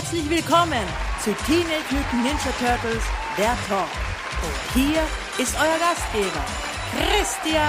Herzlich 0.00 0.30
willkommen 0.30 0.86
zu 1.22 1.30
Teenage 1.44 1.90
Mutant 1.90 2.24
Ninja 2.24 2.50
Turtles, 2.58 3.02
der 3.36 3.54
Talk. 3.68 3.86
Und 4.42 4.72
hier 4.72 5.02
ist 5.36 5.54
euer 5.60 5.78
Gastgeber, 5.78 6.42
Christian. 6.96 7.60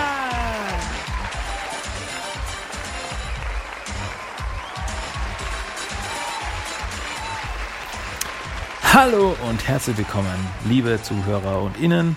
Hallo 8.94 9.36
und 9.50 9.68
herzlich 9.68 9.98
willkommen, 9.98 10.48
liebe 10.64 11.02
Zuhörer 11.04 11.62
und 11.62 11.78
Innen, 11.82 12.16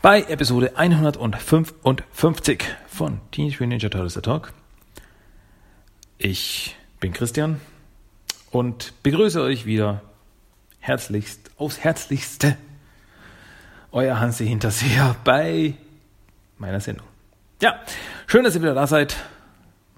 bei 0.00 0.22
Episode 0.22 0.78
155 0.78 2.64
von 2.88 3.20
Teenage 3.32 3.56
Mutant 3.56 3.68
Ninja 3.68 3.90
Turtles 3.90 4.14
The 4.14 4.22
Talk. 4.22 4.54
Ich 6.16 6.74
bin 7.00 7.12
Christian 7.12 7.60
und 8.50 8.94
begrüße 9.02 9.40
euch 9.40 9.66
wieder 9.66 10.02
herzlichst, 10.80 11.50
aufs 11.56 11.78
Herzlichste, 11.78 12.56
euer 13.92 14.20
Hansi 14.20 14.46
Hinterseher 14.46 15.16
bei 15.24 15.74
meiner 16.58 16.80
Sendung. 16.80 17.06
Ja, 17.62 17.80
schön, 18.26 18.44
dass 18.44 18.54
ihr 18.54 18.62
wieder 18.62 18.74
da 18.74 18.86
seid. 18.86 19.16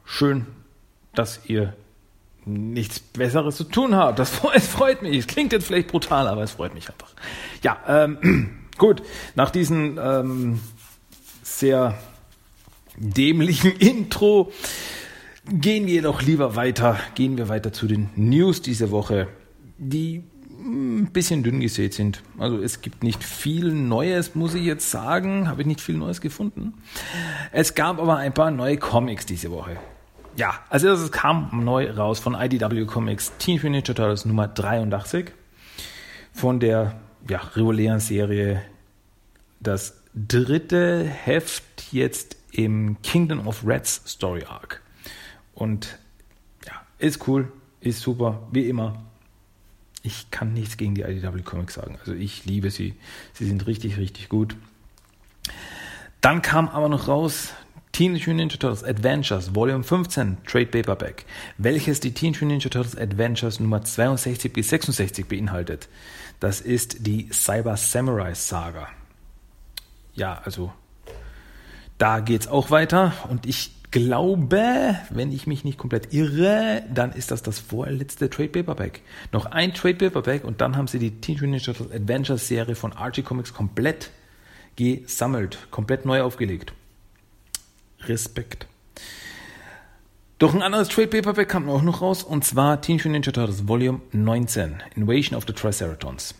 Schön, 0.04 0.46
dass 1.14 1.40
ihr 1.46 1.74
nichts 2.44 2.98
Besseres 3.00 3.56
zu 3.56 3.64
tun 3.64 3.94
habt. 3.94 4.18
Das 4.18 4.40
es 4.54 4.66
freut 4.66 5.02
mich. 5.02 5.16
Es 5.16 5.26
klingt 5.26 5.52
jetzt 5.52 5.66
vielleicht 5.66 5.88
brutal, 5.88 6.26
aber 6.26 6.42
es 6.42 6.52
freut 6.52 6.74
mich 6.74 6.88
einfach. 6.88 7.12
Ja, 7.62 7.78
ähm, 7.86 8.58
gut. 8.78 9.02
Nach 9.34 9.50
diesem 9.50 9.98
ähm, 10.02 10.60
sehr 11.42 11.96
dämlichen 12.96 13.72
Intro 13.78 14.52
gehen 15.46 15.86
wir 15.86 16.02
doch 16.02 16.22
lieber 16.22 16.56
weiter. 16.56 16.98
Gehen 17.14 17.36
wir 17.36 17.48
weiter 17.48 17.72
zu 17.72 17.86
den 17.86 18.10
News 18.16 18.62
diese 18.62 18.90
Woche, 18.90 19.28
die 19.78 20.22
ein 20.64 21.10
bisschen 21.12 21.42
dünn 21.42 21.60
gesät 21.60 21.94
sind. 21.94 22.22
Also 22.38 22.58
es 22.58 22.82
gibt 22.82 23.02
nicht 23.02 23.24
viel 23.24 23.72
Neues, 23.72 24.34
muss 24.34 24.54
ich 24.54 24.64
jetzt 24.64 24.90
sagen. 24.90 25.48
Habe 25.48 25.62
ich 25.62 25.66
nicht 25.66 25.80
viel 25.80 25.96
Neues 25.96 26.20
gefunden. 26.20 26.74
Es 27.50 27.74
gab 27.74 27.98
aber 27.98 28.16
ein 28.16 28.32
paar 28.32 28.50
neue 28.50 28.76
Comics 28.76 29.26
diese 29.26 29.50
Woche. 29.50 29.76
Ja, 30.36 30.54
als 30.70 30.84
erstes 30.84 31.12
kam 31.12 31.64
neu 31.64 31.90
raus 31.90 32.18
von 32.18 32.34
IDW 32.34 32.86
Comics 32.86 33.32
Teen 33.38 33.56
Mutant 33.56 33.72
Ninja 33.72 33.82
Turtles 33.82 34.24
Nummer 34.24 34.48
83 34.48 35.32
von 36.32 36.58
der 36.58 36.94
ja, 37.28 37.38
regulären 37.54 38.00
Serie. 38.00 38.62
Das 39.60 40.02
dritte 40.14 41.04
Heft 41.04 41.92
jetzt 41.92 42.36
im 42.52 42.96
Kingdom 43.02 43.46
of 43.46 43.66
Reds 43.66 44.02
Story 44.06 44.44
Arc. 44.48 44.81
Und 45.62 45.96
ja, 46.66 46.72
ist 46.98 47.28
cool, 47.28 47.52
ist 47.80 48.00
super, 48.00 48.48
wie 48.50 48.68
immer. 48.68 49.00
Ich 50.02 50.28
kann 50.32 50.52
nichts 50.52 50.76
gegen 50.76 50.96
die 50.96 51.02
IDW 51.02 51.42
Comics 51.42 51.74
sagen. 51.74 51.98
Also 52.00 52.14
ich 52.14 52.44
liebe 52.46 52.72
sie. 52.72 52.96
Sie 53.34 53.46
sind 53.46 53.64
richtig, 53.68 53.96
richtig 53.96 54.28
gut. 54.28 54.56
Dann 56.20 56.42
kam 56.42 56.68
aber 56.68 56.88
noch 56.88 57.06
raus 57.06 57.52
Teenage 57.92 58.22
Mutant 58.22 58.36
Ninja 58.38 58.56
Turtles 58.56 58.82
Adventures 58.82 59.54
Volume 59.54 59.84
15 59.84 60.38
Trade 60.44 60.66
Paperback, 60.66 61.26
welches 61.58 62.00
die 62.00 62.12
Teenage 62.12 62.44
Mutant 62.44 62.64
Ninja 62.64 62.68
Turtles 62.68 62.96
Adventures 62.96 63.60
Nummer 63.60 63.84
62 63.84 64.52
bis 64.52 64.68
66 64.70 65.28
beinhaltet. 65.28 65.88
Das 66.40 66.60
ist 66.60 67.06
die 67.06 67.28
Cyber 67.32 67.76
Samurai 67.76 68.34
Saga. 68.34 68.88
Ja, 70.16 70.42
also 70.44 70.72
da 71.98 72.18
geht's 72.18 72.48
auch 72.48 72.72
weiter 72.72 73.12
und 73.28 73.46
ich 73.46 73.70
glaube, 73.92 74.96
wenn 75.10 75.30
ich 75.30 75.46
mich 75.46 75.62
nicht 75.64 75.78
komplett 75.78 76.12
irre, 76.12 76.82
dann 76.92 77.12
ist 77.12 77.30
das 77.30 77.42
das 77.42 77.60
vorletzte 77.60 78.28
Trade 78.28 78.48
Paperback. 78.48 79.02
Noch 79.30 79.46
ein 79.46 79.72
Trade 79.74 79.94
Paperback 79.94 80.42
und 80.42 80.60
dann 80.60 80.76
haben 80.76 80.88
sie 80.88 80.98
die 80.98 81.20
Teenage 81.20 81.70
Mutant 81.70 81.94
Adventures 81.94 82.48
Serie 82.48 82.74
von 82.74 82.92
Archie 82.92 83.22
Comics 83.22 83.54
komplett 83.54 84.10
gesammelt, 84.74 85.58
komplett 85.70 86.04
neu 86.04 86.22
aufgelegt. 86.22 86.72
Respekt. 88.00 88.66
Doch 90.38 90.54
ein 90.54 90.62
anderes 90.62 90.88
Trade 90.88 91.08
Paperback 91.08 91.50
kam 91.50 91.68
auch 91.68 91.82
noch 91.82 92.00
raus 92.00 92.24
und 92.24 92.44
zwar 92.44 92.80
Teenage 92.80 93.08
Mutant 93.08 93.26
Ninja 93.26 93.32
Turtles 93.32 93.68
Volume 93.68 94.00
19 94.12 94.82
Invasion 94.96 95.36
of 95.36 95.44
the 95.46 95.52
Triceratons, 95.52 96.34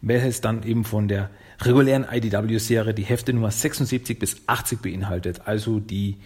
welches 0.00 0.40
dann 0.40 0.62
eben 0.64 0.84
von 0.84 1.08
der 1.08 1.30
regulären 1.60 2.06
IDW-Serie 2.10 2.94
die 2.94 3.04
Hefte 3.04 3.34
Nummer 3.34 3.50
76 3.50 4.18
bis 4.18 4.36
80 4.46 4.80
beinhaltet, 4.80 5.42
also 5.44 5.78
die 5.78 6.16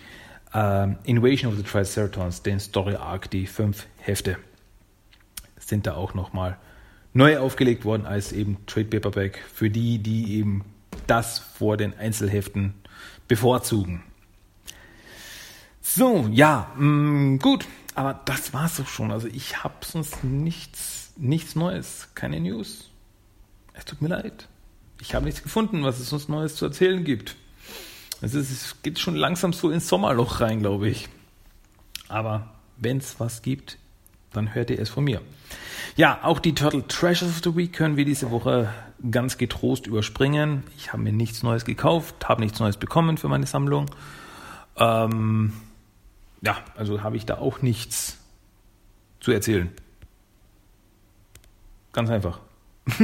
äh, 0.54 0.88
Invasion 1.04 1.52
of 1.52 1.56
the 1.56 1.62
Triceratons, 1.62 2.42
den 2.42 2.60
Story 2.60 2.94
Arc, 2.94 3.30
die 3.30 3.46
fünf 3.46 3.86
Hefte, 3.98 4.38
sind 5.58 5.86
da 5.86 5.94
auch 5.94 6.14
nochmal 6.14 6.58
neu 7.12 7.38
aufgelegt 7.38 7.84
worden 7.84 8.06
als 8.06 8.32
eben 8.32 8.64
Trade 8.66 8.86
Paperback 8.86 9.38
für 9.52 9.70
die, 9.70 9.98
die 9.98 10.36
eben 10.38 10.64
das 11.06 11.38
vor 11.38 11.76
den 11.76 11.96
Einzelheften 11.96 12.74
bevorzugen. 13.28 14.02
So, 15.80 16.28
ja, 16.30 16.72
mh, 16.76 16.84
mm, 16.84 17.38
gut, 17.38 17.66
aber 17.94 18.20
das 18.24 18.52
war's 18.52 18.76
doch 18.76 18.86
schon. 18.86 19.10
Also 19.10 19.28
ich 19.28 19.64
habe 19.64 19.74
sonst 19.84 20.22
nichts, 20.22 21.12
nichts 21.16 21.56
Neues, 21.56 22.08
keine 22.14 22.38
News. 22.40 22.90
Es 23.72 23.84
tut 23.84 24.02
mir 24.02 24.08
leid. 24.08 24.48
Ich 25.00 25.14
habe 25.14 25.24
nichts 25.24 25.42
gefunden, 25.42 25.82
was 25.82 25.98
es 25.98 26.10
sonst 26.10 26.28
Neues 26.28 26.54
zu 26.54 26.66
erzählen 26.66 27.02
gibt. 27.04 27.36
Es, 28.22 28.34
ist, 28.34 28.50
es 28.50 28.82
geht 28.82 28.98
schon 28.98 29.16
langsam 29.16 29.52
so 29.52 29.70
ins 29.70 29.88
Sommerloch 29.88 30.40
rein, 30.40 30.60
glaube 30.60 30.88
ich. 30.88 31.08
Aber 32.08 32.48
wenn 32.76 32.98
es 32.98 33.18
was 33.18 33.42
gibt, 33.42 33.78
dann 34.32 34.54
hört 34.54 34.70
ihr 34.70 34.78
es 34.78 34.90
von 34.90 35.04
mir. 35.04 35.20
Ja, 35.96 36.20
auch 36.22 36.38
die 36.38 36.54
Turtle 36.54 36.86
Treasures 36.86 37.30
of 37.30 37.40
the 37.42 37.56
Week 37.56 37.72
können 37.72 37.96
wir 37.96 38.04
diese 38.04 38.30
Woche 38.30 38.72
ganz 39.10 39.38
getrost 39.38 39.86
überspringen. 39.86 40.62
Ich 40.76 40.92
habe 40.92 41.02
mir 41.02 41.12
nichts 41.12 41.42
Neues 41.42 41.64
gekauft, 41.64 42.28
habe 42.28 42.42
nichts 42.42 42.60
Neues 42.60 42.76
bekommen 42.76 43.16
für 43.16 43.28
meine 43.28 43.46
Sammlung. 43.46 43.86
Ähm, 44.76 45.52
ja, 46.42 46.58
also 46.76 47.02
habe 47.02 47.16
ich 47.16 47.26
da 47.26 47.38
auch 47.38 47.62
nichts 47.62 48.18
zu 49.20 49.32
erzählen. 49.32 49.70
Ganz 51.92 52.10
einfach. 52.10 52.40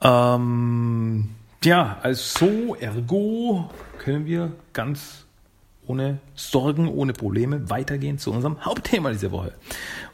ähm, 0.00 1.28
ja, 1.64 1.98
also 2.02 2.76
ergo 2.76 3.70
können 3.98 4.26
wir 4.26 4.52
ganz 4.72 5.24
ohne 5.86 6.18
Sorgen, 6.34 6.88
ohne 6.88 7.12
Probleme 7.12 7.70
weitergehen 7.70 8.18
zu 8.18 8.30
unserem 8.30 8.64
Hauptthema 8.64 9.10
diese 9.10 9.32
Woche. 9.32 9.54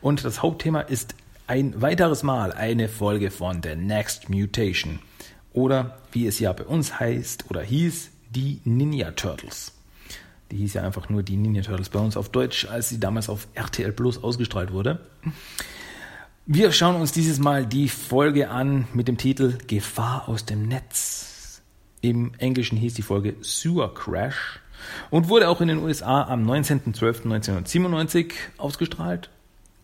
Und 0.00 0.24
das 0.24 0.42
Hauptthema 0.42 0.80
ist 0.80 1.14
ein 1.46 1.82
weiteres 1.82 2.22
Mal 2.22 2.52
eine 2.52 2.88
Folge 2.88 3.30
von 3.30 3.62
The 3.62 3.74
Next 3.76 4.30
Mutation. 4.30 5.00
Oder 5.52 5.98
wie 6.12 6.26
es 6.26 6.38
ja 6.38 6.52
bei 6.52 6.64
uns 6.64 6.98
heißt 6.98 7.50
oder 7.50 7.62
hieß, 7.62 8.10
die 8.30 8.60
Ninja 8.64 9.10
Turtles. 9.12 9.72
Die 10.50 10.56
hieß 10.58 10.74
ja 10.74 10.82
einfach 10.82 11.08
nur 11.08 11.22
die 11.22 11.36
Ninja 11.36 11.62
Turtles 11.62 11.88
bei 11.88 11.98
uns 11.98 12.16
auf 12.16 12.28
Deutsch, 12.28 12.66
als 12.66 12.88
sie 12.88 13.00
damals 13.00 13.28
auf 13.28 13.48
RTL 13.54 13.92
Plus 13.92 14.22
ausgestrahlt 14.22 14.72
wurde. 14.72 15.00
Wir 16.46 16.72
schauen 16.72 16.96
uns 16.96 17.12
dieses 17.12 17.38
Mal 17.38 17.66
die 17.66 17.88
Folge 17.88 18.50
an 18.50 18.86
mit 18.92 19.08
dem 19.08 19.16
Titel 19.16 19.58
Gefahr 19.66 20.28
aus 20.28 20.44
dem 20.44 20.68
Netz. 20.68 21.33
Im 22.04 22.32
Englischen 22.36 22.76
hieß 22.76 22.92
die 22.92 23.00
Folge 23.00 23.34
Sewer 23.40 23.94
Crash 23.94 24.60
und 25.08 25.30
wurde 25.30 25.48
auch 25.48 25.62
in 25.62 25.68
den 25.68 25.78
USA 25.78 26.24
am 26.24 26.44
19.12.1997 26.44 28.32
ausgestrahlt. 28.58 29.30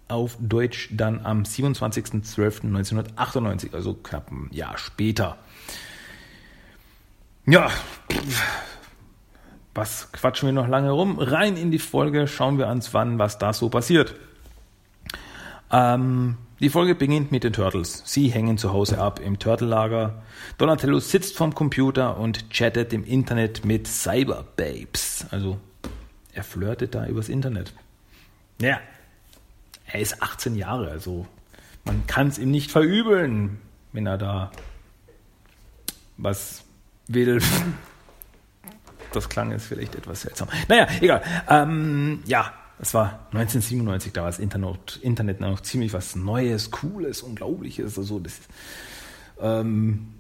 Auf 0.09 0.37
Deutsch 0.39 0.91
dann 0.93 1.25
am 1.25 1.45
27.12.1998, 1.45 3.73
also 3.73 3.95
knapp 3.95 4.31
ein 4.31 4.51
Jahr 4.53 4.77
später. 4.77 5.39
Ja, 7.47 7.71
was 9.73 10.13
quatschen 10.13 10.49
wir 10.49 10.53
noch 10.53 10.69
lange 10.69 10.91
rum? 10.91 11.19
Rein 11.19 11.57
in 11.57 11.71
die 11.71 11.79
Folge, 11.79 12.29
schauen 12.29 12.59
wir 12.59 12.67
uns 12.67 12.93
wann, 12.93 13.19
was 13.19 13.39
da 13.39 13.55
so 13.55 13.71
passiert. 13.71 14.15
Ähm, 15.73 16.37
die 16.61 16.69
Folge 16.69 16.95
beginnt 16.95 17.33
mit 17.33 17.43
den 17.43 17.55
Turtles. 17.55 18.03
Sie 18.05 18.29
hängen 18.29 18.59
zu 18.59 18.73
Hause 18.73 18.99
ab 18.99 19.19
im 19.19 19.39
Turtellager. 19.39 20.23
Donatello 20.59 21.01
sitzt 21.01 21.37
vorm 21.37 21.55
Computer 21.55 22.19
und 22.19 22.51
chattet 22.51 22.93
im 22.93 23.05
Internet 23.05 23.65
mit 23.65 23.87
Cyberbabes. 23.87 25.27
Also 25.31 25.59
er 26.35 26.45
flirtet 26.45 26.95
da 26.95 27.07
übers 27.07 27.31
Internet. 27.31 27.73
Ja, 28.61 28.79
er 29.87 30.01
ist 30.01 30.23
18 30.23 30.55
Jahre, 30.55 30.91
also 30.91 31.27
man 31.85 32.07
kann 32.07 32.29
es 32.29 32.39
ihm 32.39 32.51
nicht 32.51 32.71
verübeln, 32.71 33.59
wenn 33.93 34.07
er 34.07 34.19
da 34.19 34.51
was 36.17 36.65
will. 37.09 37.41
Das 39.13 39.29
klang 39.29 39.51
jetzt 39.51 39.67
vielleicht 39.67 39.97
etwas 39.97 40.21
seltsam. 40.21 40.47
Naja, 40.69 40.87
egal. 41.01 41.21
Ähm, 41.49 42.23
ja, 42.27 42.53
es 42.83 42.95
war 42.95 43.27
1997, 43.33 44.13
da 44.13 44.23
war 44.23 44.31
das 44.31 44.39
Internet, 44.39 44.99
Internet 45.03 45.41
noch 45.41 45.61
ziemlich 45.61 45.93
was 45.93 46.17
Neues, 46.17 46.71
Cooles, 46.71 47.23
Unglaubliches. 47.23 47.99
Also 47.99 48.19
das, 48.19 48.41
ähm, 49.41 50.15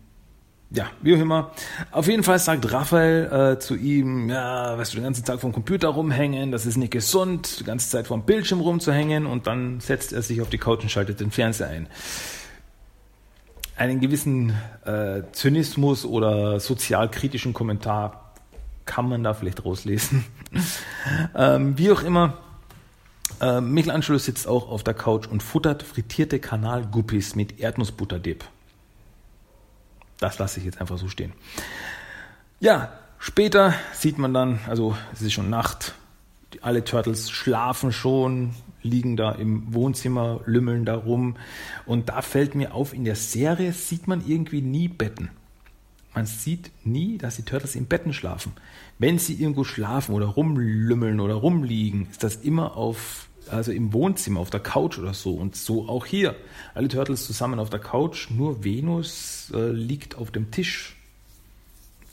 ja, 0.71 0.87
wie 1.01 1.17
auch 1.17 1.21
immer. 1.21 1.53
Auf 1.91 2.07
jeden 2.07 2.23
Fall 2.23 2.39
sagt 2.39 2.71
Raphael 2.71 3.55
äh, 3.55 3.59
zu 3.59 3.77
ihm, 3.77 4.29
ja, 4.29 4.77
weißt 4.77 4.93
du, 4.93 4.99
den 4.99 5.05
ganzen 5.05 5.25
Tag 5.25 5.41
vom 5.41 5.53
Computer 5.53 5.89
rumhängen, 5.89 6.53
das 6.53 6.67
ist 6.67 6.77
nicht 6.77 6.93
gesund, 6.93 7.61
die 7.61 7.65
ganze 7.65 7.89
Zeit 7.89 8.07
vom 8.07 8.25
Bildschirm 8.25 8.61
rumzuhängen 8.61 9.27
und 9.27 9.47
dann 9.47 9.81
setzt 9.81 10.13
er 10.13 10.23
sich 10.23 10.43
auf 10.43 10.51
die 10.51 10.59
Couch 10.59 10.83
und 10.83 10.91
schaltet 10.91 11.21
den 11.21 11.31
Fernseher 11.31 11.69
ein. 11.69 11.89
Einen 13.77 14.01
gewissen 14.01 14.55
äh, 14.85 15.23
Zynismus 15.33 16.05
oder 16.05 16.61
sozialkritischen 16.61 17.55
Kommentar 17.55 18.35
kann 18.85 19.09
man 19.09 19.25
da 19.25 19.33
vielleicht 19.33 19.65
rauslesen. 19.65 20.27
ähm, 21.35 21.79
wie 21.79 21.91
auch 21.91 22.03
immer, 22.03 22.39
äh, 23.41 23.61
Michelangelo 23.61 24.19
sitzt 24.19 24.47
auch 24.47 24.69
auf 24.69 24.85
der 24.85 24.95
Couch 24.95 25.27
und 25.27 25.43
futtert 25.43 25.83
frittierte 25.83 26.39
Kanalguppis 26.39 27.35
mit 27.35 27.61
Erdnussbutterdip. 27.61 28.45
Das 30.19 30.39
lasse 30.39 30.61
ich 30.61 30.67
jetzt 30.67 30.81
einfach 30.81 30.99
so 30.99 31.09
stehen. 31.09 31.33
Ja, 32.61 32.93
später 33.19 33.75
sieht 33.95 34.19
man 34.19 34.35
dann, 34.35 34.61
also 34.69 34.97
es 35.13 35.23
ist 35.23 35.33
schon 35.33 35.49
Nacht, 35.49 35.95
alle 36.61 36.85
Turtles 36.85 37.31
schlafen 37.31 37.93
schon, 37.93 38.55
liegen 38.83 39.17
da 39.17 39.33
im 39.33 39.73
Wohnzimmer, 39.73 40.41
lümmeln 40.47 40.85
da 40.85 40.97
rum. 40.97 41.37
Und 41.87 42.09
da 42.09 42.23
fällt 42.23 42.55
mir 42.55 42.75
auf, 42.75 42.93
in 42.93 43.05
der 43.05 43.17
Serie 43.17 43.73
sieht 43.73 44.07
man 44.07 44.27
irgendwie 44.27 44.63
nie 44.63 44.89
Betten. 44.89 45.31
Man 46.15 46.27
sieht 46.27 46.71
nie, 46.85 47.19
dass 47.19 47.37
die 47.37 47.45
Turtles 47.45 47.77
in 47.77 47.87
Betten 47.87 48.13
schlafen. 48.13 48.53
Wenn 48.99 49.19
sie 49.19 49.35
irgendwo 49.35 49.65
schlafen 49.65 50.15
oder 50.15 50.27
rumlümmeln 50.27 51.21
oder 51.21 51.35
rumliegen, 51.35 52.09
ist 52.11 52.25
das 52.25 52.37
immer 52.37 52.77
auf 52.77 53.29
also 53.49 53.73
im 53.73 53.93
Wohnzimmer, 53.93 54.41
auf 54.41 54.51
der 54.51 54.61
Couch 54.61 54.99
oder 54.99 55.15
so. 55.15 55.35
Und 55.35 55.57
so 55.57 55.89
auch 55.89 56.07
hier. 56.07 56.37
Alle 56.75 56.89
Turtles 56.89 57.27
zusammen 57.27 57.59
auf 57.59 57.71
der 57.71 57.81
Couch, 57.81 58.31
nur 58.31 58.65
Venus 58.65 59.53
äh, 59.55 59.71
liegt 59.71 60.17
auf 60.17 60.31
dem 60.31 60.51
Tisch. 60.51 60.97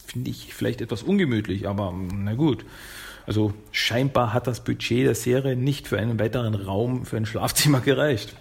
Finde 0.06 0.30
ich 0.30 0.54
vielleicht 0.54 0.82
etwas 0.82 1.04
ungemütlich, 1.04 1.68
aber 1.68 1.94
na 1.94 2.34
gut. 2.34 2.66
Also 3.26 3.54
scheinbar 3.72 4.34
hat 4.34 4.48
das 4.48 4.64
Budget 4.64 5.06
der 5.06 5.16
Serie 5.16 5.58
nicht 5.58 5.90
für 5.90 6.00
einen 6.00 6.18
weiteren 6.18 6.56
Raum 6.56 7.06
für 7.06 7.18
ein 7.18 7.26
Schlafzimmer 7.26 7.82
gereicht. 7.82 8.34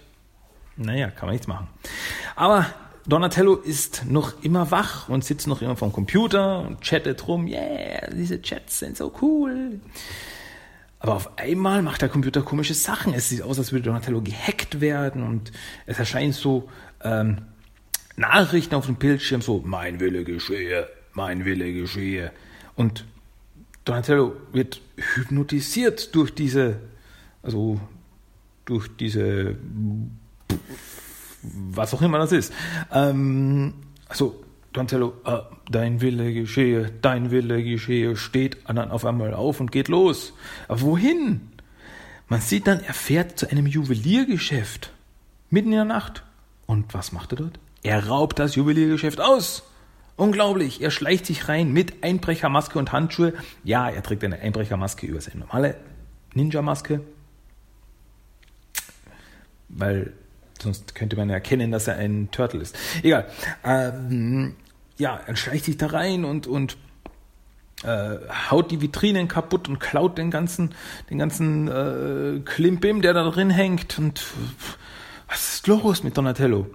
Naja, 0.77 1.09
kann 1.09 1.27
man 1.27 1.33
nichts 1.33 1.47
machen. 1.47 1.67
Aber 2.35 2.67
Donatello 3.05 3.55
ist 3.55 4.05
noch 4.05 4.43
immer 4.43 4.69
wach 4.69 5.09
und 5.09 5.25
sitzt 5.25 5.47
noch 5.47 5.61
immer 5.61 5.75
vom 5.75 5.91
Computer 5.91 6.59
und 6.59 6.81
chattet 6.81 7.27
rum. 7.27 7.47
Yeah, 7.47 8.09
diese 8.11 8.41
Chats 8.41 8.79
sind 8.79 8.95
so 8.95 9.13
cool. 9.21 9.79
Aber 10.99 11.13
auf 11.13 11.37
einmal 11.37 11.81
macht 11.83 12.01
der 12.01 12.09
Computer 12.09 12.41
komische 12.41 12.73
Sachen. 12.73 13.13
Es 13.13 13.29
sieht 13.29 13.41
aus, 13.41 13.59
als 13.59 13.71
würde 13.71 13.83
Donatello 13.83 14.21
gehackt 14.21 14.81
werden 14.81 15.23
und 15.23 15.51
es 15.85 15.99
erscheinen 15.99 16.33
so 16.33 16.69
ähm, 17.03 17.43
Nachrichten 18.15 18.73
auf 18.73 18.87
dem 18.87 18.95
Bildschirm, 18.95 19.41
so 19.41 19.61
mein 19.63 19.99
Wille 19.99 20.23
geschehe, 20.23 20.89
mein 21.13 21.45
Wille 21.45 21.71
geschehe. 21.71 22.31
Und 22.75 23.05
Donatello 23.85 24.35
wird 24.51 24.81
hypnotisiert 25.15 26.15
durch 26.15 26.33
diese, 26.33 26.79
also 27.43 27.79
durch 28.65 28.89
diese, 28.97 29.55
was 31.43 31.93
auch 31.93 32.01
immer 32.01 32.17
das 32.17 32.31
ist. 32.31 32.53
Ähm, 32.91 33.75
also 34.09 34.43
Donatello, 34.73 35.13
äh, 35.25 35.39
dein 35.69 36.01
Wille 36.01 36.33
geschehe, 36.33 36.91
dein 37.01 37.31
Wille 37.31 37.63
geschehe, 37.63 38.15
steht 38.15 38.57
dann 38.67 38.91
auf 38.91 39.05
einmal 39.05 39.33
auf 39.33 39.59
und 39.59 39.71
geht 39.71 39.87
los. 39.87 40.33
Aber 40.67 40.81
wohin? 40.81 41.51
Man 42.27 42.41
sieht 42.41 42.67
dann, 42.67 42.81
er 42.81 42.93
fährt 42.93 43.39
zu 43.39 43.49
einem 43.49 43.65
Juweliergeschäft. 43.65 44.91
Mitten 45.49 45.69
in 45.69 45.77
der 45.77 45.85
Nacht. 45.85 46.23
Und 46.65 46.93
was 46.93 47.11
macht 47.11 47.31
er 47.33 47.37
dort? 47.37 47.59
Er 47.83 48.07
raubt 48.07 48.37
das 48.37 48.55
Juweliergeschäft 48.55 49.21
aus. 49.21 49.63
Unglaublich. 50.17 50.81
Er 50.81 50.91
schleicht 50.91 51.25
sich 51.25 51.47
rein 51.47 51.71
mit 51.71 52.03
Einbrechermaske 52.03 52.77
und 52.77 52.91
Handschuhe. 52.91 53.33
Ja, 53.63 53.89
er 53.89 54.03
trägt 54.03 54.23
eine 54.23 54.39
Einbrechermaske 54.39 55.05
über 55.05 55.21
seine 55.21 55.41
normale 55.41 55.77
Ninja-Maske. 56.33 57.01
Weil 59.69 60.13
sonst 60.61 60.95
könnte 60.95 61.15
man 61.15 61.29
erkennen, 61.29 61.71
dass 61.71 61.87
er 61.87 61.97
ein 61.97 62.29
Turtle 62.31 62.61
ist. 62.61 62.77
Egal. 63.03 63.27
Ähm, 63.63 64.55
ja, 64.97 65.19
er 65.25 65.35
schleicht 65.35 65.65
sich 65.65 65.77
da 65.77 65.87
rein 65.87 66.25
und, 66.25 66.47
und 66.47 66.77
äh, 67.83 68.17
haut 68.49 68.71
die 68.71 68.81
Vitrinen 68.81 69.27
kaputt 69.27 69.69
und 69.69 69.79
klaut 69.79 70.17
den 70.17 70.31
ganzen, 70.31 70.73
den 71.09 71.19
ganzen 71.19 71.67
äh, 71.67 72.39
Klimbim, 72.39 73.01
der 73.01 73.13
da 73.13 73.29
drin 73.29 73.49
hängt. 73.49 73.99
Und 73.99 74.25
was 75.27 75.55
ist 75.55 75.67
los 75.67 76.03
mit 76.03 76.17
Donatello? 76.17 76.67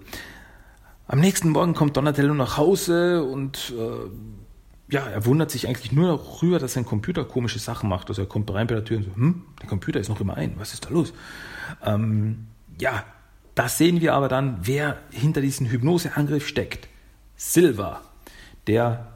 Am 1.09 1.21
nächsten 1.21 1.51
Morgen 1.51 1.75
kommt 1.75 1.97
Donatello 1.97 2.35
nach 2.35 2.57
Hause 2.57 3.25
und 3.25 3.75
äh, 3.77 4.93
ja, 4.93 5.07
er 5.07 5.27
wundert 5.27 5.51
sich 5.51 5.67
eigentlich 5.67 5.91
nur 5.93 6.07
darüber, 6.07 6.59
dass 6.59 6.75
sein 6.75 6.85
Computer 6.85 7.25
komische 7.25 7.59
Sachen 7.59 7.89
macht. 7.89 8.09
Also 8.09 8.23
er 8.23 8.29
kommt 8.29 8.53
rein 8.53 8.67
bei 8.67 8.75
der 8.75 8.85
Tür 8.85 8.99
und 8.99 9.05
so, 9.05 9.15
hm, 9.17 9.43
der 9.61 9.69
Computer 9.69 9.99
ist 9.99 10.09
noch 10.09 10.21
immer 10.21 10.37
ein, 10.37 10.55
was 10.57 10.73
ist 10.75 10.85
da 10.85 10.91
los? 10.91 11.13
Ähm, 11.85 12.47
ja, 12.79 13.05
das 13.55 13.79
sehen 13.79 14.01
wir 14.01 14.15
aber 14.15 14.29
dann, 14.29 14.59
wer 14.63 14.99
hinter 15.11 15.41
diesem 15.41 15.71
Hypnoseangriff 15.71 16.47
steckt. 16.47 16.89
Silver 17.37 18.03
der 18.67 19.13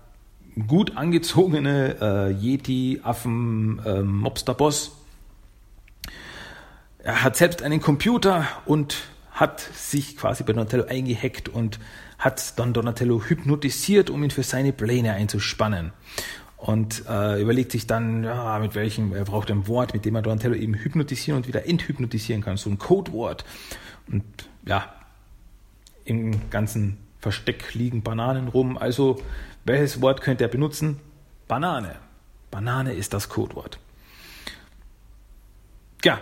gut 0.69 0.97
angezogene 0.97 1.97
äh, 2.01 2.31
Yeti-Affen-Mobster-Boss. 2.33 4.89
Ähm, 4.89 4.95
er 6.99 7.23
hat 7.23 7.37
selbst 7.37 7.63
einen 7.63 7.81
Computer 7.81 8.47
und 8.65 8.97
hat 9.31 9.61
sich 9.61 10.17
quasi 10.17 10.45
bei 10.45 10.55
Donatello 10.55 10.87
eingehackt 10.87 11.51
und 11.51 11.79
hat 12.19 12.59
dann 12.59 12.73
Donatello 12.73 13.23
hypnotisiert, 13.23 14.09
um 14.09 14.25
ihn 14.25 14.31
für 14.31 14.43
seine 14.43 14.73
Pläne 14.73 15.13
einzuspannen. 15.13 15.93
Und 16.57 17.05
äh, 17.07 17.39
überlegt 17.41 17.71
sich 17.71 17.87
dann, 17.87 18.25
ja, 18.25 18.59
mit 18.59 18.75
welchem, 18.75 19.13
er 19.13 19.25
braucht 19.25 19.51
ein 19.51 19.69
Wort, 19.69 19.93
mit 19.93 20.07
dem 20.07 20.15
er 20.15 20.23
Donatello 20.23 20.55
eben 20.55 20.73
hypnotisieren 20.73 21.43
und 21.43 21.47
wieder 21.47 21.69
enthypnotisieren 21.69 22.43
kann, 22.43 22.57
so 22.57 22.71
ein 22.71 22.79
Codewort. 22.79 23.45
Und 24.11 24.25
ja, 24.67 24.93
im 26.05 26.51
ganzen 26.51 26.99
Versteck 27.19 27.75
liegen 27.75 28.03
Bananen 28.03 28.49
rum. 28.49 28.79
Also 28.79 29.21
welches 29.65 30.01
Wort 30.01 30.21
könnte 30.21 30.45
er 30.45 30.49
benutzen? 30.49 31.01
Banane. 31.49 31.97
Banane 32.51 32.93
ist 32.93 33.13
das 33.13 33.29
Codewort. 33.29 33.79
Ja, 36.05 36.21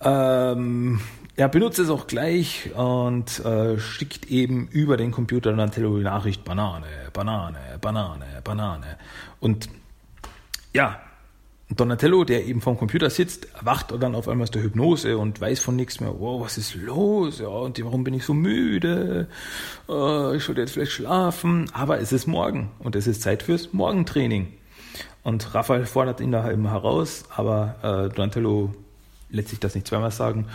ähm, 0.00 1.00
er 1.36 1.48
benutzt 1.48 1.78
es 1.78 1.90
auch 1.90 2.06
gleich 2.06 2.74
und 2.74 3.38
äh, 3.44 3.78
schickt 3.78 4.26
eben 4.26 4.66
über 4.68 4.96
den 4.96 5.12
Computer 5.12 5.52
dann 5.52 5.70
die 5.70 5.80
Nachricht 5.80 6.44
Banane, 6.44 6.86
Banane, 7.12 7.78
Banane, 7.80 8.26
Banane. 8.42 8.98
Und 9.38 9.68
ja, 10.74 11.00
Donatello, 11.76 12.24
der 12.24 12.46
eben 12.46 12.60
vom 12.60 12.76
Computer 12.76 13.10
sitzt, 13.10 13.46
erwacht 13.54 13.92
dann 14.00 14.14
auf 14.14 14.28
einmal 14.28 14.44
aus 14.44 14.50
der 14.50 14.62
Hypnose 14.62 15.18
und 15.18 15.40
weiß 15.40 15.60
von 15.60 15.76
nichts 15.76 16.00
mehr. 16.00 16.14
Wow, 16.18 16.44
was 16.44 16.58
ist 16.58 16.74
los? 16.74 17.38
Ja, 17.38 17.48
und 17.48 17.82
warum 17.84 18.04
bin 18.04 18.14
ich 18.14 18.24
so 18.24 18.34
müde? 18.34 19.28
Äh, 19.88 20.36
ich 20.36 20.44
sollte 20.44 20.60
jetzt 20.60 20.72
vielleicht 20.72 20.92
schlafen. 20.92 21.70
Aber 21.72 22.00
es 22.00 22.12
ist 22.12 22.26
morgen 22.26 22.70
und 22.78 22.96
es 22.96 23.06
ist 23.06 23.22
Zeit 23.22 23.42
fürs 23.42 23.72
Morgentraining. 23.72 24.48
Und 25.22 25.54
Raphael 25.54 25.86
fordert 25.86 26.20
ihn 26.20 26.32
da 26.32 26.50
eben 26.50 26.68
heraus, 26.68 27.24
aber 27.34 27.76
äh, 27.82 28.14
Donatello 28.14 28.74
lässt 29.30 29.48
sich 29.48 29.60
das 29.60 29.74
nicht 29.74 29.86
zweimal 29.86 30.10
sagen. 30.10 30.46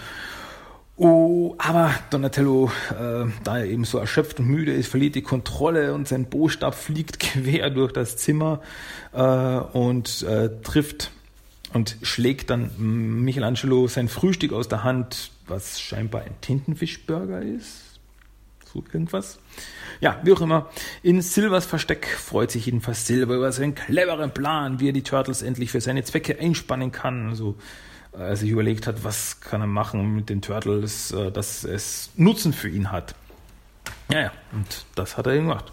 Oh, 0.99 1.53
aber 1.59 1.93
Donatello, 2.09 2.71
äh, 2.89 3.25
da 3.43 3.59
er 3.59 3.65
eben 3.65 3.85
so 3.85 3.99
erschöpft 3.99 4.39
und 4.39 4.47
müde 4.47 4.73
ist, 4.73 4.87
verliert 4.87 5.13
die 5.13 5.21
Kontrolle 5.21 5.93
und 5.93 6.07
sein 6.07 6.25
Bostab 6.25 6.73
fliegt 6.73 7.19
quer 7.19 7.69
durch 7.69 7.91
das 7.93 8.17
Zimmer 8.17 8.61
äh, 9.13 9.21
und 9.21 10.23
äh, 10.23 10.49
trifft 10.63 11.11
und 11.71 11.97
schlägt 12.01 12.49
dann 12.49 12.71
Michelangelo 13.23 13.87
sein 13.87 14.07
Frühstück 14.07 14.53
aus 14.53 14.69
der 14.69 14.83
Hand, 14.83 15.29
was 15.45 15.79
scheinbar 15.79 16.23
ein 16.23 16.33
Tintenfischburger 16.41 17.43
ist. 17.43 17.99
So 18.73 18.83
irgendwas. 18.91 19.37
Ja, 20.01 20.19
wie 20.23 20.33
auch 20.33 20.41
immer. 20.41 20.67
In 21.03 21.21
Silvers 21.21 21.67
Versteck 21.67 22.07
freut 22.07 22.49
sich 22.49 22.65
jedenfalls 22.65 23.05
Silver 23.05 23.35
über 23.35 23.51
seinen 23.51 23.75
cleveren 23.75 24.31
Plan, 24.31 24.79
wie 24.79 24.89
er 24.89 24.93
die 24.93 25.03
Turtles 25.03 25.43
endlich 25.43 25.71
für 25.71 25.81
seine 25.81 26.03
Zwecke 26.03 26.39
einspannen 26.39 26.91
kann. 26.91 27.29
Also 27.29 27.55
er 28.17 28.35
sich 28.35 28.49
überlegt 28.49 28.87
hat, 28.87 29.03
was 29.03 29.41
kann 29.41 29.61
er 29.61 29.67
machen 29.67 30.15
mit 30.15 30.29
den 30.29 30.41
Turtles, 30.41 31.11
äh, 31.11 31.31
dass 31.31 31.63
es 31.63 32.09
Nutzen 32.15 32.53
für 32.53 32.69
ihn 32.69 32.91
hat. 32.91 33.15
Ja, 34.11 34.21
ja, 34.21 34.31
und 34.53 34.85
das 34.95 35.17
hat 35.17 35.27
er 35.27 35.35
gemacht. 35.35 35.71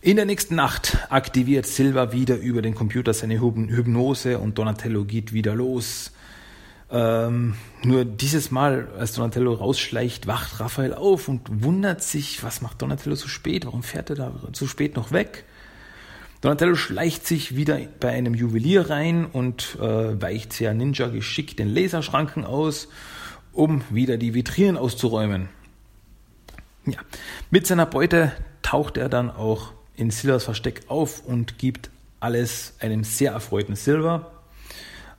In 0.00 0.16
der 0.16 0.26
nächsten 0.26 0.54
Nacht 0.54 0.98
aktiviert 1.08 1.66
Silva 1.66 2.12
wieder 2.12 2.36
über 2.36 2.60
den 2.60 2.74
Computer 2.74 3.14
seine 3.14 3.40
Hypnose 3.40 4.38
und 4.38 4.58
Donatello 4.58 5.04
geht 5.04 5.32
wieder 5.32 5.54
los. 5.54 6.12
Ähm, 6.90 7.54
nur 7.82 8.04
dieses 8.04 8.50
Mal, 8.50 8.88
als 8.98 9.14
Donatello 9.14 9.54
rausschleicht, 9.54 10.26
wacht 10.26 10.60
Raphael 10.60 10.92
auf 10.92 11.28
und 11.28 11.64
wundert 11.64 12.02
sich, 12.02 12.44
was 12.44 12.60
macht 12.60 12.82
Donatello 12.82 13.16
so 13.16 13.28
spät? 13.28 13.64
Warum 13.64 13.82
fährt 13.82 14.10
er 14.10 14.16
da 14.16 14.32
so 14.52 14.66
spät 14.66 14.94
noch 14.94 15.10
weg? 15.10 15.44
Donatello 16.44 16.74
schleicht 16.74 17.26
sich 17.26 17.56
wieder 17.56 17.80
bei 18.00 18.10
einem 18.10 18.34
Juwelier 18.34 18.90
rein 18.90 19.24
und 19.24 19.78
äh, 19.80 20.20
weicht 20.20 20.52
sehr 20.52 20.74
ninja 20.74 21.08
geschickt 21.08 21.58
den 21.58 21.74
Laserschranken 21.74 22.44
aus, 22.44 22.88
um 23.54 23.80
wieder 23.88 24.18
die 24.18 24.34
Vitrinen 24.34 24.76
auszuräumen. 24.76 25.48
Ja, 26.84 26.98
mit 27.50 27.66
seiner 27.66 27.86
Beute 27.86 28.30
taucht 28.60 28.98
er 28.98 29.08
dann 29.08 29.30
auch 29.30 29.72
in 29.96 30.10
Silvers 30.10 30.44
Versteck 30.44 30.82
auf 30.88 31.24
und 31.24 31.56
gibt 31.56 31.88
alles 32.20 32.74
einem 32.78 33.04
sehr 33.04 33.32
erfreuten 33.32 33.74
Silver. 33.74 34.33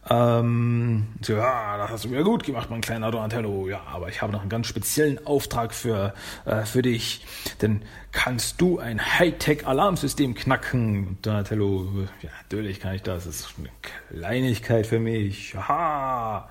Ähm, 0.08 1.08
so, 1.22 1.34
ja, 1.34 1.78
das 1.78 1.90
hast 1.90 2.06
du 2.06 2.12
wieder 2.12 2.24
gut 2.24 2.44
gemacht, 2.44 2.70
mein 2.70 2.82
kleiner 2.82 3.10
Donatello. 3.10 3.68
Ja, 3.68 3.82
aber 3.92 4.10
ich 4.10 4.22
habe 4.22 4.32
noch 4.32 4.42
einen 4.42 4.50
ganz 4.50 4.68
speziellen 4.68 5.26
Auftrag 5.26 5.74
für, 5.74 6.14
äh, 6.46 6.64
für 6.64 6.82
dich. 6.82 7.26
Denn 7.62 7.82
kannst 8.12 8.62
du 8.62 8.80
ein 8.80 9.00
Hightech-Alarmsystem 9.02 10.36
knacken? 10.36 11.18
Donatello, 11.22 12.08
ja, 12.22 12.30
natürlich 12.44 12.80
kann 12.80 12.94
ich 12.96 13.02
das. 13.02 13.26
Das 13.26 13.36
ist 13.36 13.54
eine 13.58 13.70
Kleinigkeit 13.82 14.86
für 14.86 15.00
mich. 15.00 15.56
Haha. 15.56 16.50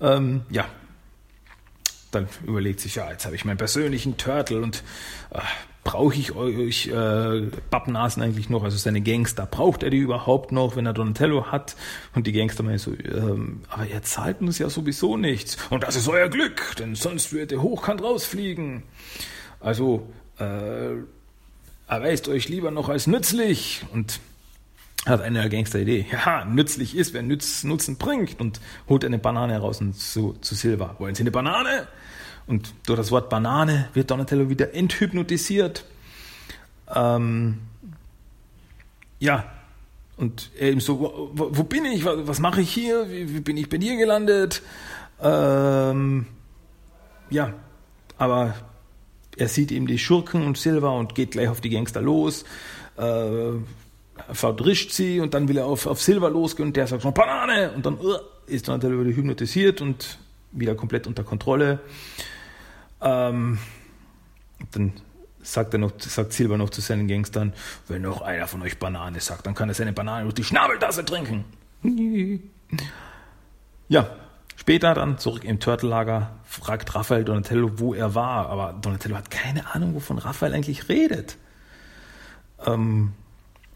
Ähm, 0.00 0.42
ja, 0.48 0.64
dann 2.10 2.28
überlegt 2.46 2.80
sich, 2.80 2.94
ja, 2.94 3.10
jetzt 3.10 3.26
habe 3.26 3.36
ich 3.36 3.44
meinen 3.44 3.58
persönlichen 3.58 4.16
Turtle 4.16 4.62
und 4.62 4.82
äh, 5.30 5.40
brauche 5.88 6.16
ich 6.16 6.32
euch 6.32 6.88
äh, 6.88 7.46
Pappnasen 7.70 8.22
eigentlich 8.22 8.50
noch, 8.50 8.62
also 8.62 8.76
seine 8.76 9.00
Gangster, 9.00 9.46
braucht 9.46 9.82
er 9.82 9.88
die 9.88 9.96
überhaupt 9.96 10.52
noch, 10.52 10.76
wenn 10.76 10.84
er 10.84 10.92
Donatello 10.92 11.46
hat? 11.46 11.76
Und 12.14 12.26
die 12.26 12.32
Gangster 12.32 12.62
meinen 12.62 12.76
so, 12.76 12.92
ähm, 12.92 13.62
aber 13.70 13.86
ihr 13.86 14.02
zahlt 14.02 14.42
uns 14.42 14.58
ja 14.58 14.68
sowieso 14.68 15.16
nichts. 15.16 15.56
Und 15.70 15.84
das 15.84 15.96
ist 15.96 16.06
euer 16.06 16.28
Glück, 16.28 16.76
denn 16.78 16.94
sonst 16.94 17.32
würde 17.32 17.54
er 17.54 17.62
hochkant 17.62 18.02
rausfliegen. 18.02 18.82
Also 19.60 20.06
äh, 20.38 20.96
erweist 21.86 22.28
euch 22.28 22.50
lieber 22.50 22.70
noch 22.70 22.90
als 22.90 23.06
nützlich. 23.06 23.86
Und 23.90 24.20
hat 25.08 25.20
eine 25.22 25.48
Gangster-Idee. 25.48 26.06
Ja, 26.12 26.44
nützlich 26.44 26.96
ist, 26.96 27.14
wer 27.14 27.22
Nütz, 27.22 27.64
Nutzen 27.64 27.96
bringt 27.96 28.40
und 28.40 28.60
holt 28.88 29.04
eine 29.04 29.18
Banane 29.18 29.54
heraus 29.54 29.80
und 29.80 29.94
zu, 29.94 30.34
zu 30.40 30.54
Silva. 30.54 30.96
Wollen 30.98 31.14
Sie 31.14 31.22
eine 31.22 31.30
Banane? 31.30 31.88
Und 32.46 32.74
durch 32.86 32.98
das 32.98 33.10
Wort 33.10 33.28
Banane 33.28 33.88
wird 33.92 34.10
Donatello 34.10 34.48
wieder 34.48 34.74
enthypnotisiert. 34.74 35.84
Ähm, 36.94 37.58
ja, 39.18 39.44
und 40.16 40.50
er 40.58 40.68
eben 40.70 40.80
so, 40.80 41.30
wo, 41.34 41.48
wo 41.52 41.62
bin 41.62 41.84
ich? 41.84 42.04
Was, 42.04 42.26
was 42.26 42.40
mache 42.40 42.60
ich 42.60 42.70
hier? 42.70 43.10
Wie, 43.10 43.34
wie, 43.34 43.40
bin 43.40 43.56
ich 43.56 43.68
bei 43.68 43.78
dir 43.78 43.96
gelandet? 43.96 44.62
Ähm, 45.22 46.26
ja, 47.30 47.52
aber 48.16 48.54
er 49.36 49.48
sieht 49.48 49.70
eben 49.70 49.86
die 49.86 49.98
Schurken 49.98 50.44
und 50.44 50.58
Silva 50.58 50.90
und 50.90 51.14
geht 51.14 51.32
gleich 51.32 51.48
auf 51.48 51.60
die 51.60 51.70
Gangster 51.70 52.00
los. 52.00 52.44
Äh, 52.96 53.52
verdrischt 54.32 54.92
sie 54.92 55.20
und 55.20 55.34
dann 55.34 55.48
will 55.48 55.58
er 55.58 55.66
auf, 55.66 55.86
auf 55.86 56.00
Silva 56.00 56.28
losgehen 56.28 56.68
und 56.68 56.76
der 56.76 56.86
sagt 56.86 57.02
schon 57.02 57.14
Banane 57.14 57.72
und 57.72 57.84
dann 57.86 57.98
uh, 57.98 58.16
ist 58.46 58.68
Donatello 58.68 59.04
wieder 59.04 59.16
hypnotisiert 59.16 59.80
und 59.80 60.18
wieder 60.52 60.74
komplett 60.74 61.06
unter 61.06 61.24
Kontrolle. 61.24 61.80
Ähm, 63.00 63.58
dann 64.72 64.92
sagt 65.42 65.72
er 65.74 65.78
noch, 65.78 65.92
sagt 65.98 66.32
Silber 66.32 66.58
noch 66.58 66.70
zu 66.70 66.80
seinen 66.80 67.08
Gangstern, 67.08 67.52
wenn 67.86 68.02
noch 68.02 68.22
einer 68.22 68.46
von 68.46 68.62
euch 68.62 68.78
Banane 68.78 69.20
sagt, 69.20 69.46
dann 69.46 69.54
kann 69.54 69.68
er 69.68 69.74
seine 69.74 69.92
Banane 69.92 70.24
durch 70.24 70.34
die 70.34 70.44
Schnabeltasse 70.44 71.04
trinken. 71.04 71.44
Ja, 73.90 74.10
später 74.54 74.92
dann 74.92 75.16
zurück 75.16 75.44
im 75.44 75.60
Turtellager 75.60 76.36
fragt 76.44 76.94
Raphael 76.94 77.24
Donatello, 77.24 77.78
wo 77.78 77.94
er 77.94 78.14
war, 78.14 78.50
aber 78.50 78.74
Donatello 78.74 79.16
hat 79.16 79.30
keine 79.30 79.74
Ahnung, 79.74 79.94
wovon 79.94 80.18
Raphael 80.18 80.52
eigentlich 80.52 80.90
redet. 80.90 81.38
Ähm, 82.66 83.14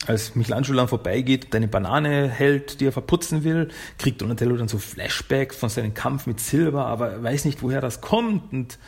als 0.07 0.35
Michelangelo 0.35 0.77
dann 0.77 0.89
vorbeigeht 0.89 1.47
und 1.47 1.55
eine 1.55 1.69
Banane 1.69 2.29
hält, 2.29 2.81
die 2.81 2.87
er 2.87 2.93
verputzen 2.93 3.45
will, 3.45 3.69
kriegt 3.99 4.21
Donatello 4.21 4.57
dann 4.57 4.69
so 4.69 4.79
Flashbacks 4.79 5.57
von 5.57 5.69
seinem 5.69 5.95
Kampf 5.95 6.27
mit 6.27 6.41
Silber, 6.41 6.87
aber 6.87 7.11
er 7.11 7.23
weiß 7.23 7.45
nicht, 7.45 7.63
woher 7.63 7.81
das 7.81 8.01
kommt 8.01 8.53
und 8.53 8.79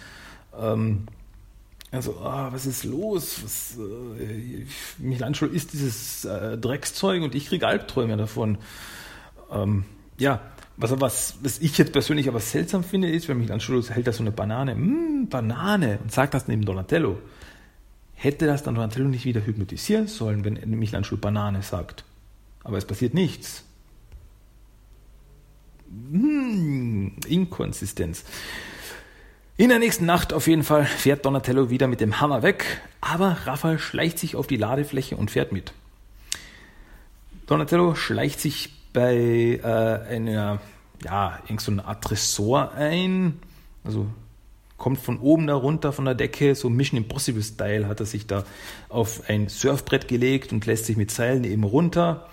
ähm, 0.58 1.06
also, 1.94 2.18
ah, 2.18 2.48
was 2.50 2.66
ist 2.66 2.82
los? 2.82 3.38
Was, 3.44 3.78
äh, 3.78 4.66
Michelangelo 4.98 5.48
isst 5.52 5.72
dieses 5.72 6.24
äh, 6.24 6.58
Dreckszeug 6.58 7.22
und 7.22 7.36
ich 7.36 7.46
kriege 7.46 7.68
Albträume 7.68 8.16
davon. 8.16 8.58
Ähm, 9.52 9.84
ja, 10.18 10.40
was, 10.76 11.00
was, 11.00 11.36
was 11.40 11.60
ich 11.60 11.78
jetzt 11.78 11.92
persönlich 11.92 12.28
aber 12.28 12.40
seltsam 12.40 12.82
finde, 12.82 13.08
ist, 13.08 13.28
wenn 13.28 13.38
Michelangelo 13.38 13.80
hält 13.88 14.08
da 14.08 14.12
so 14.12 14.24
eine 14.24 14.32
Banane, 14.32 14.74
mm, 14.74 15.28
Banane, 15.28 16.00
und 16.02 16.10
sagt 16.10 16.34
das 16.34 16.48
neben 16.48 16.64
Donatello. 16.64 17.18
Hätte 18.14 18.46
das 18.46 18.62
dann 18.62 18.74
Donatello 18.74 19.08
nicht 19.08 19.24
wieder 19.24 19.44
hypnotisieren 19.44 20.06
sollen, 20.06 20.44
wenn 20.44 20.54
Michelangelo 20.78 21.16
Banane 21.16 21.62
sagt? 21.62 22.04
Aber 22.62 22.78
es 22.78 22.86
passiert 22.86 23.14
nichts. 23.14 23.64
Hm, 25.88 27.16
Inkonsistenz. 27.26 28.24
In 29.56 29.68
der 29.68 29.78
nächsten 29.78 30.06
Nacht 30.06 30.32
auf 30.32 30.48
jeden 30.48 30.64
Fall 30.64 30.84
fährt 30.84 31.24
Donatello 31.24 31.70
wieder 31.70 31.86
mit 31.86 32.00
dem 32.00 32.20
Hammer 32.20 32.42
weg, 32.42 32.80
aber 33.00 33.36
Raphael 33.44 33.78
schleicht 33.78 34.18
sich 34.18 34.34
auf 34.34 34.48
die 34.48 34.56
Ladefläche 34.56 35.16
und 35.16 35.30
fährt 35.30 35.52
mit. 35.52 35.72
Donatello 37.46 37.94
schleicht 37.94 38.40
sich 38.40 38.70
bei 38.92 39.60
äh, 39.62 40.08
einer, 40.08 40.60
ja, 41.04 41.38
irgend 41.44 41.60
so 41.60 41.72
Art 41.72 42.74
ein, 42.76 43.38
also 43.84 44.06
kommt 44.76 44.98
von 44.98 45.18
oben 45.18 45.46
da 45.46 45.54
runter 45.54 45.92
von 45.92 46.04
der 46.04 46.14
Decke, 46.14 46.54
so 46.54 46.68
Mission 46.68 46.98
Impossible 46.98 47.42
Style 47.42 47.88
hat 47.88 48.00
er 48.00 48.06
sich 48.06 48.26
da 48.26 48.44
auf 48.88 49.28
ein 49.28 49.48
Surfbrett 49.48 50.08
gelegt 50.08 50.52
und 50.52 50.66
lässt 50.66 50.86
sich 50.86 50.96
mit 50.96 51.10
Seilen 51.10 51.44
eben 51.44 51.64
runter. 51.64 52.28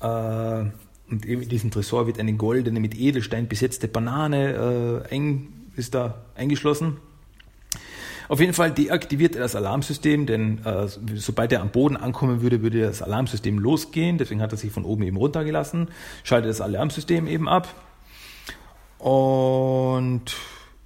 Äh, 0.00 0.64
und 1.10 1.24
eben 1.24 1.42
in 1.42 1.48
diesem 1.48 1.70
Tresor 1.70 2.06
wird 2.06 2.18
eine 2.18 2.34
goldene, 2.34 2.80
mit 2.80 2.94
Edelstein 2.98 3.48
besetzte 3.48 3.88
Banane 3.88 5.04
äh, 5.10 5.14
ein, 5.14 5.48
ist 5.76 5.94
da 5.94 6.22
eingeschlossen. 6.34 6.98
Auf 8.28 8.40
jeden 8.40 8.52
Fall 8.52 8.70
deaktiviert 8.70 9.36
er 9.36 9.42
das 9.42 9.56
Alarmsystem, 9.56 10.26
denn 10.26 10.62
äh, 10.64 10.86
sobald 11.14 11.50
er 11.50 11.62
am 11.62 11.70
Boden 11.70 11.96
ankommen 11.96 12.42
würde, 12.42 12.62
würde 12.62 12.82
das 12.82 13.00
Alarmsystem 13.00 13.58
losgehen. 13.58 14.18
Deswegen 14.18 14.42
hat 14.42 14.52
er 14.52 14.58
sich 14.58 14.70
von 14.70 14.84
oben 14.84 15.02
eben 15.04 15.16
runtergelassen, 15.16 15.88
schaltet 16.24 16.50
das 16.50 16.60
Alarmsystem 16.60 17.26
eben 17.26 17.48
ab 17.48 17.74
und 18.98 20.36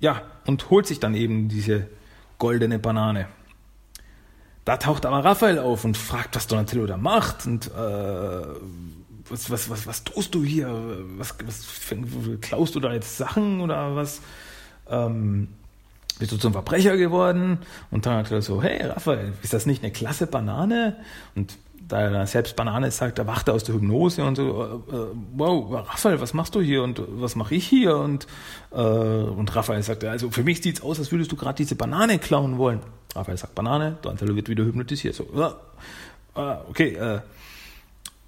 ja, 0.02 0.20
und 0.46 0.68
holt 0.68 0.86
sich 0.86 1.00
dann 1.00 1.14
eben 1.14 1.48
diese 1.48 1.88
goldene 2.36 2.78
Banane. 2.78 3.28
Da 4.66 4.76
taucht 4.76 5.06
aber 5.06 5.24
Raphael 5.24 5.58
auf 5.58 5.84
und 5.86 5.96
fragt, 5.96 6.36
was 6.36 6.46
Donatello 6.46 6.86
da 6.86 6.98
macht 6.98 7.46
und 7.46 7.68
äh, 7.68 7.70
was, 9.30 9.50
was, 9.50 9.70
was, 9.70 9.86
was 9.86 10.04
tust 10.04 10.34
du 10.34 10.44
hier? 10.44 10.68
Was, 11.16 11.34
was 11.46 11.94
klaust 12.42 12.74
du 12.74 12.80
da 12.80 12.92
jetzt 12.92 13.16
Sachen 13.16 13.62
oder 13.62 13.96
was? 13.96 14.20
ähm, 14.92 15.48
bist 16.22 16.30
du 16.30 16.36
zum 16.36 16.52
Verbrecher 16.52 16.96
geworden? 16.96 17.58
Und 17.90 18.06
dann 18.06 18.18
hat 18.18 18.30
er 18.30 18.42
so, 18.42 18.62
hey 18.62 18.80
Raphael, 18.86 19.32
ist 19.42 19.52
das 19.52 19.66
nicht 19.66 19.82
eine 19.82 19.90
klasse 19.90 20.28
Banane? 20.28 20.96
Und 21.34 21.58
da 21.88 22.00
er 22.02 22.26
selbst 22.28 22.54
Banane 22.54 22.92
sagt, 22.92 23.18
da 23.18 23.26
wacht 23.26 23.48
er 23.48 23.54
aus 23.54 23.64
der 23.64 23.74
Hypnose 23.74 24.22
und 24.24 24.36
so, 24.36 24.82
äh, 24.88 24.94
äh 24.94 25.06
wow, 25.34 25.88
Raphael, 25.88 26.20
was 26.20 26.32
machst 26.32 26.54
du 26.54 26.60
hier 26.60 26.84
und 26.84 27.02
was 27.08 27.34
mache 27.34 27.56
ich 27.56 27.66
hier? 27.66 27.96
Und, 27.96 28.28
äh, 28.70 28.76
und 28.76 29.54
Raphael 29.56 29.82
sagt, 29.82 30.04
also 30.04 30.30
für 30.30 30.44
mich 30.44 30.62
sieht's 30.62 30.80
aus, 30.80 31.00
als 31.00 31.10
würdest 31.10 31.32
du 31.32 31.36
gerade 31.36 31.56
diese 31.56 31.74
Banane 31.74 32.20
klauen 32.20 32.56
wollen. 32.56 32.78
Raphael 33.16 33.36
sagt 33.36 33.56
Banane, 33.56 33.98
Donatello 34.00 34.36
wird 34.36 34.48
wieder 34.48 34.64
hypnotisiert. 34.64 35.16
So, 35.16 35.24
äh, 35.24 36.54
okay, 36.70 36.94
äh, 36.94 37.20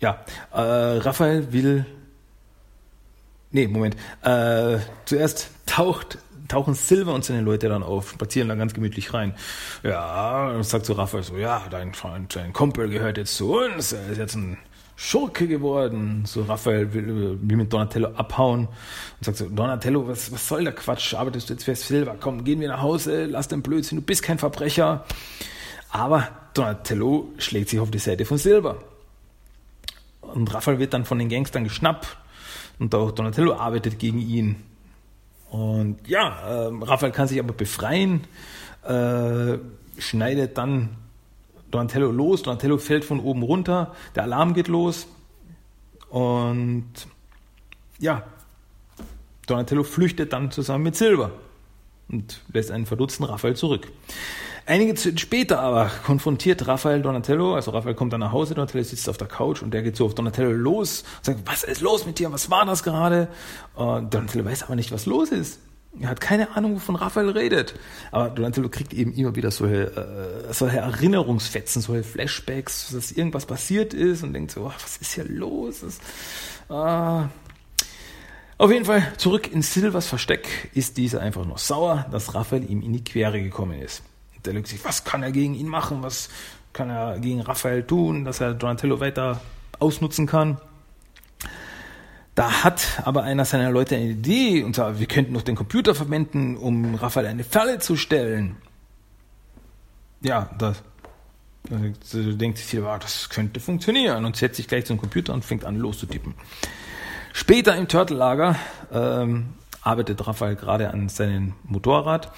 ja, 0.01 0.25
äh, 0.53 0.99
Raphael 0.99 1.53
will 1.53 1.87
Nee, 3.53 3.69
Moment. 3.69 3.95
Äh, 4.23 4.79
zuerst 5.05 5.51
taucht 5.65 6.19
tauchen 6.49 6.75
Silver 6.75 7.15
und 7.15 7.25
seine 7.25 7.41
Leute 7.41 7.69
dann 7.69 7.83
auf, 7.83 8.11
spazieren 8.11 8.49
dann 8.49 8.59
ganz 8.59 8.75
gemütlich 8.75 9.15
rein. 9.15 9.35
Ja, 9.83 10.51
und 10.51 10.65
sagt 10.65 10.87
so 10.87 10.95
Raphael 10.95 11.23
so, 11.23 11.37
ja, 11.37 11.63
dein 11.71 11.95
Freund, 11.95 12.35
dein 12.37 12.53
Kumpel 12.53 12.89
gehört 12.89 13.17
jetzt 13.17 13.37
zu 13.37 13.55
uns, 13.55 13.93
er 13.93 14.09
ist 14.09 14.19
jetzt 14.19 14.35
ein 14.35 14.59
Schurke 14.97 15.49
geworden. 15.49 16.25
So 16.27 16.43
Raphael 16.43 16.93
will, 16.93 17.39
will 17.41 17.57
mit 17.57 17.73
Donatello 17.73 18.11
abhauen 18.15 18.69
und 18.69 19.25
sagt 19.25 19.39
so, 19.39 19.49
Donatello, 19.49 20.07
was, 20.07 20.31
was 20.33 20.47
soll 20.49 20.65
der 20.65 20.73
Quatsch? 20.73 21.15
Arbeitest 21.15 21.49
du 21.49 21.55
jetzt 21.55 21.65
für 21.65 21.75
Silver? 21.75 22.17
Komm, 22.19 22.45
gehen 22.45 22.61
wir 22.61 22.69
nach 22.69 22.83
Hause, 22.83 23.27
lass 23.27 23.49
den 23.49 23.63
Blödsinn, 23.63 23.99
du 23.99 24.05
bist 24.05 24.23
kein 24.23 24.39
Verbrecher. 24.39 25.05
Aber 25.91 26.29
Donatello 26.55 27.33
schlägt 27.39 27.71
sich 27.71 27.81
auf 27.81 27.91
die 27.91 27.99
Seite 27.99 28.25
von 28.25 28.39
Silber. 28.39 28.79
Und 30.21 30.53
Raphael 30.53 30.79
wird 30.79 30.95
dann 30.95 31.05
von 31.05 31.19
den 31.19 31.29
Gangstern 31.29 31.65
geschnappt 31.65 32.17
und 32.79 32.95
auch 32.95 33.13
Donatello 33.13 33.55
arbeitet 33.55 33.99
gegen 33.99 34.19
ihn. 34.19 34.57
Und 35.55 35.99
ja, 36.09 36.67
äh, 36.67 36.71
Raphael 36.83 37.13
kann 37.13 37.29
sich 37.29 37.39
aber 37.39 37.53
befreien, 37.53 38.23
äh, 38.83 39.57
schneidet 39.99 40.59
dann 40.59 40.97
Donatello 41.71 42.11
los. 42.11 42.43
Donatello 42.43 42.77
fällt 42.77 43.05
von 43.05 43.21
oben 43.21 43.45
runter, 43.45 43.95
der 44.17 44.25
Alarm 44.25 44.55
geht 44.55 44.67
los 44.67 45.07
und 46.11 46.89
ja, 48.01 48.25
Donatello 49.47 49.85
flüchtet 49.85 50.33
dann 50.33 50.51
zusammen 50.51 50.83
mit 50.83 50.97
Silber 50.97 51.31
und 52.09 52.41
lässt 52.53 52.73
einen 52.73 52.87
verdutzten 52.87 53.23
Raphael 53.25 53.55
zurück. 53.55 53.87
Einige 54.67 54.95
Zeit 54.95 55.21
später 55.21 55.61
aber 55.61 55.91
konfrontiert 56.07 56.67
Raphael 56.67 57.03
Donatello, 57.03 57.55
also 57.55 57.71
Raphael 57.73 57.95
kommt 57.95 58.15
dann 58.15 58.21
nach 58.21 58.33
Hause, 58.33 58.55
Donatello 58.55 58.83
sitzt 58.83 59.11
auf 59.11 59.19
der 59.19 59.29
Couch 59.29 59.61
und 59.61 59.75
der 59.75 59.83
geht 59.83 59.95
so 59.95 60.07
auf 60.07 60.15
Donatello 60.15 60.53
los 60.53 61.05
und 61.19 61.25
sagt, 61.25 61.41
was 61.45 61.65
ist 61.65 61.83
los 61.83 62.07
mit 62.07 62.19
dir, 62.19 62.33
was 62.33 62.51
war 62.51 62.65
das 62.65 62.83
gerade? 62.83 63.29
Und 63.75 64.15
Donatello 64.15 64.47
weiß 64.47 64.63
aber 64.63 64.75
nicht, 64.75 64.91
was 64.91 65.05
los 65.05 65.31
ist. 65.31 65.59
Er 66.01 66.09
hat 66.09 66.21
keine 66.23 66.57
Ahnung, 66.57 66.77
wovon 66.77 66.97
Raphael 66.97 67.29
redet. 67.29 67.75
Aber 68.11 68.31
Donatello 68.31 68.71
kriegt 68.71 68.95
eben 68.95 69.13
immer 69.13 69.37
wieder 69.37 69.51
solche, 69.51 70.47
äh, 70.49 70.53
solche 70.53 70.79
Erinnerungsfetzen, 70.79 71.83
solche 71.83 72.03
Flashbacks, 72.03 72.91
dass 72.91 73.13
irgendwas 73.13 73.45
passiert 73.45 73.93
ist 73.93 74.23
und 74.23 74.33
denkt 74.33 74.51
so, 74.51 74.65
was 74.65 74.97
ist 74.97 75.13
hier 75.13 75.25
los? 75.25 75.81
Das, 75.81 75.99
ah. 76.75 77.29
Auf 78.57 78.73
jeden 78.73 78.87
Fall, 78.87 79.13
zurück 79.19 79.53
in 79.53 79.61
Silvers 79.61 80.07
Versteck 80.07 80.71
ist 80.73 80.97
dieser 80.97 81.21
einfach 81.21 81.45
nur 81.45 81.59
sauer, 81.59 82.07
dass 82.11 82.35
Raphael 82.35 82.69
ihm 82.69 82.81
in 82.81 82.95
die 82.95 83.05
Quere 83.05 83.43
gekommen 83.43 83.79
ist. 83.79 84.03
Der 84.45 84.53
lügt 84.53 84.69
sich, 84.69 84.85
was 84.85 85.05
kann 85.05 85.23
er 85.23 85.33
gegen 85.33 85.55
ihn 85.55 85.69
machen? 85.69 86.03
Was 86.03 86.29
kann 86.73 86.91
er 86.91 87.19
gegen 87.19 87.41
Raphael 87.41 87.83
tun, 87.83 88.25
dass 88.25 88.41
er 88.41 88.55
Donatello 88.55 89.01
weiter 89.01 89.41
ausnutzen 89.79 90.27
kann? 90.27 90.59
Da 92.35 92.65
hat 92.65 93.01
aber 93.05 93.23
einer 93.23 93.45
seiner 93.45 93.71
Leute 93.71 93.95
eine 93.95 94.07
Idee 94.07 94.65
und 94.65 94.75
sagt, 94.75 94.99
wir 94.99 95.07
könnten 95.07 95.33
noch 95.33 95.43
den 95.43 95.55
Computer 95.55 95.95
verwenden, 95.95 96.57
um 96.57 96.97
Raphael 96.97 97.27
eine 97.27 97.45
Falle 97.45 97.79
zu 97.79 97.97
stellen. 97.97 98.57
Ja, 100.21 100.51
das, 100.59 100.83
das 101.69 102.11
denkt 102.13 102.59
sich 102.59 102.71
hier, 102.71 102.83
das 103.01 103.29
könnte 103.29 103.61
funktionieren 103.61 104.25
und 104.25 104.37
setzt 104.37 104.57
sich 104.57 104.67
gleich 104.67 104.85
zum 104.85 104.99
Computer 104.99 105.33
und 105.33 105.45
fängt 105.45 105.65
an 105.65 105.77
loszutippen. 105.77 106.35
Später 107.33 107.77
im 107.77 107.89
Turtle-Lager 107.89 108.57
ähm, 108.93 109.55
arbeitet 109.85 110.27
Raphael 110.27 110.57
gerade 110.57 110.91
an 110.91 111.09
seinem 111.09 111.55
Motorrad. 111.65 112.33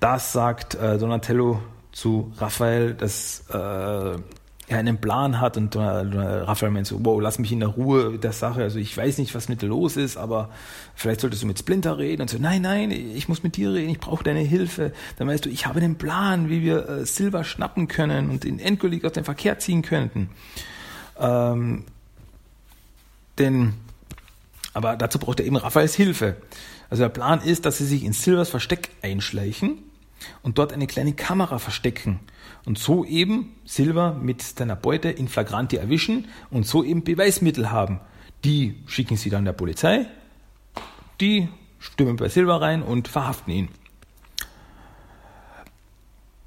Das 0.00 0.32
sagt 0.32 0.74
äh, 0.74 0.98
Donatello 0.98 1.62
zu 1.92 2.32
Raphael, 2.38 2.94
dass 2.94 3.44
äh, 3.50 3.54
er 4.70 4.78
einen 4.78 4.98
Plan 4.98 5.40
hat 5.40 5.56
und 5.56 5.74
äh, 5.74 5.80
Raphael 5.80 6.70
meint 6.70 6.86
so, 6.86 7.04
wow, 7.04 7.20
lass 7.20 7.40
mich 7.40 7.50
in 7.50 7.58
der 7.58 7.70
Ruhe 7.70 8.10
mit 8.10 8.22
der 8.22 8.32
Sache. 8.32 8.62
Also 8.62 8.78
ich 8.78 8.96
weiß 8.96 9.18
nicht, 9.18 9.34
was 9.34 9.48
mit 9.48 9.62
dir 9.62 9.66
los 9.66 9.96
ist, 9.96 10.16
aber 10.16 10.50
vielleicht 10.94 11.20
solltest 11.20 11.42
du 11.42 11.46
mit 11.48 11.58
Splinter 11.58 11.98
reden. 11.98 12.22
Und 12.22 12.30
so, 12.30 12.38
nein, 12.38 12.62
nein, 12.62 12.92
ich 12.92 13.28
muss 13.28 13.42
mit 13.42 13.56
dir 13.56 13.72
reden, 13.72 13.90
ich 13.90 13.98
brauche 13.98 14.22
deine 14.22 14.40
Hilfe. 14.40 14.92
Dann 15.16 15.26
weißt 15.26 15.44
du, 15.44 15.48
ich 15.50 15.66
habe 15.66 15.80
einen 15.80 15.96
Plan, 15.96 16.48
wie 16.48 16.62
wir 16.62 16.88
äh, 16.88 17.04
Silver 17.04 17.42
schnappen 17.42 17.88
können 17.88 18.30
und 18.30 18.44
ihn 18.44 18.60
endgültig 18.60 19.04
aus 19.04 19.12
dem 19.12 19.24
Verkehr 19.24 19.58
ziehen 19.58 19.82
könnten. 19.82 20.30
Ähm, 21.18 21.84
denn, 23.38 23.74
aber 24.72 24.96
dazu 24.96 25.18
braucht 25.18 25.40
er 25.40 25.46
eben 25.46 25.56
Raphaels 25.56 25.94
Hilfe. 25.94 26.36
Also 26.90 27.04
der 27.04 27.08
Plan 27.08 27.40
ist, 27.40 27.64
dass 27.64 27.78
sie 27.78 27.86
sich 27.86 28.04
in 28.04 28.12
Silvers 28.12 28.50
Versteck 28.50 28.90
einschleichen 29.00 29.78
und 30.42 30.58
dort 30.58 30.72
eine 30.72 30.86
kleine 30.86 31.12
Kamera 31.12 31.58
verstecken 31.58 32.20
und 32.66 32.78
so 32.78 33.04
eben 33.04 33.54
Silver 33.64 34.14
mit 34.14 34.42
seiner 34.42 34.76
Beute 34.76 35.08
in 35.08 35.28
Flagranti 35.28 35.76
erwischen 35.76 36.26
und 36.50 36.66
so 36.66 36.84
eben 36.84 37.04
Beweismittel 37.04 37.70
haben. 37.70 38.00
Die 38.44 38.76
schicken 38.86 39.16
sie 39.16 39.30
dann 39.30 39.44
der 39.44 39.52
Polizei, 39.52 40.06
die 41.20 41.48
stimmen 41.78 42.16
bei 42.16 42.28
Silver 42.28 42.60
rein 42.60 42.82
und 42.82 43.08
verhaften 43.08 43.52
ihn. 43.52 43.68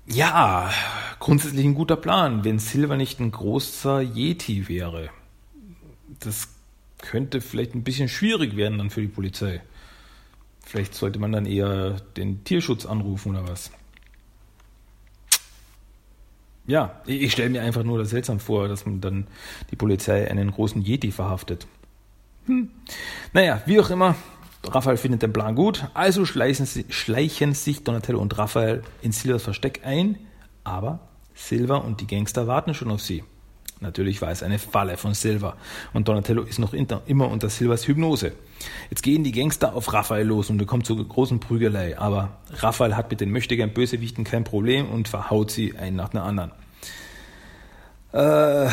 Ja, 0.05 0.69
grundsätzlich 1.19 1.65
ein 1.65 1.75
guter 1.75 1.95
Plan, 1.95 2.43
wenn 2.43 2.59
Silver 2.59 2.97
nicht 2.97 3.19
ein 3.19 3.31
großer 3.31 4.01
Yeti 4.01 4.67
wäre. 4.67 5.09
Das 6.19 6.49
könnte 6.97 7.41
vielleicht 7.41 7.73
ein 7.73 7.83
bisschen 7.83 8.09
schwierig 8.09 8.57
werden 8.57 8.77
dann 8.77 8.89
für 8.89 9.01
die 9.01 9.07
Polizei. 9.07 9.61
Vielleicht 10.63 10.95
sollte 10.95 11.19
man 11.19 11.31
dann 11.31 11.45
eher 11.45 11.97
den 12.17 12.43
Tierschutz 12.43 12.85
anrufen 12.85 13.31
oder 13.31 13.47
was. 13.47 13.71
Ja, 16.65 17.01
ich 17.05 17.33
stelle 17.33 17.49
mir 17.49 17.61
einfach 17.61 17.83
nur 17.83 17.99
das 17.99 18.11
seltsam 18.11 18.39
vor, 18.39 18.69
dass 18.69 18.85
man 18.85 19.01
dann 19.01 19.27
die 19.69 19.75
Polizei 19.75 20.29
einen 20.29 20.51
großen 20.51 20.81
Yeti 20.81 21.11
verhaftet. 21.11 21.67
Hm. 22.45 22.69
Naja, 23.33 23.61
wie 23.65 23.79
auch 23.79 23.89
immer, 23.89 24.15
Raphael 24.65 24.97
findet 24.97 25.21
den 25.21 25.33
Plan 25.33 25.55
gut, 25.55 25.85
also 25.93 26.25
schleichen, 26.25 26.65
schleichen 26.89 27.53
sich 27.53 27.83
Donatello 27.83 28.19
und 28.19 28.37
Raphael 28.37 28.81
in 29.01 29.11
Silvers 29.11 29.43
Versteck 29.43 29.81
ein, 29.83 30.17
aber 30.63 30.99
Silver 31.33 31.83
und 31.83 31.99
die 31.99 32.07
Gangster 32.07 32.47
warten 32.47 32.73
schon 32.73 32.91
auf 32.91 33.01
sie. 33.01 33.23
Natürlich 33.83 34.21
war 34.21 34.31
es 34.31 34.41
eine 34.41 34.59
Falle 34.59 34.97
von 34.97 35.13
Silver 35.13 35.57
und 35.93 36.07
Donatello 36.07 36.43
ist 36.43 36.57
noch 36.57 36.73
immer 36.73 37.29
unter 37.29 37.49
Silvers 37.49 37.85
Hypnose. 37.87 38.31
Jetzt 38.89 39.03
gehen 39.03 39.23
die 39.23 39.33
Gangster 39.33 39.75
auf 39.75 39.91
Raphael 39.91 40.25
los 40.25 40.49
und 40.49 40.61
es 40.61 40.67
kommt 40.67 40.85
zur 40.85 41.05
großen 41.07 41.39
Prügelei, 41.39 41.99
aber 41.99 42.37
Raphael 42.49 42.95
hat 42.95 43.11
mit 43.11 43.21
den 43.21 43.31
möchtegern 43.31 43.73
Bösewichten 43.73 44.23
kein 44.23 44.45
Problem 44.45 44.89
und 44.89 45.09
verhaut 45.09 45.51
sie 45.51 45.77
einen 45.77 45.97
nach 45.97 46.09
der 46.09 46.23
anderen. 46.23 46.51
Äh, 48.13 48.69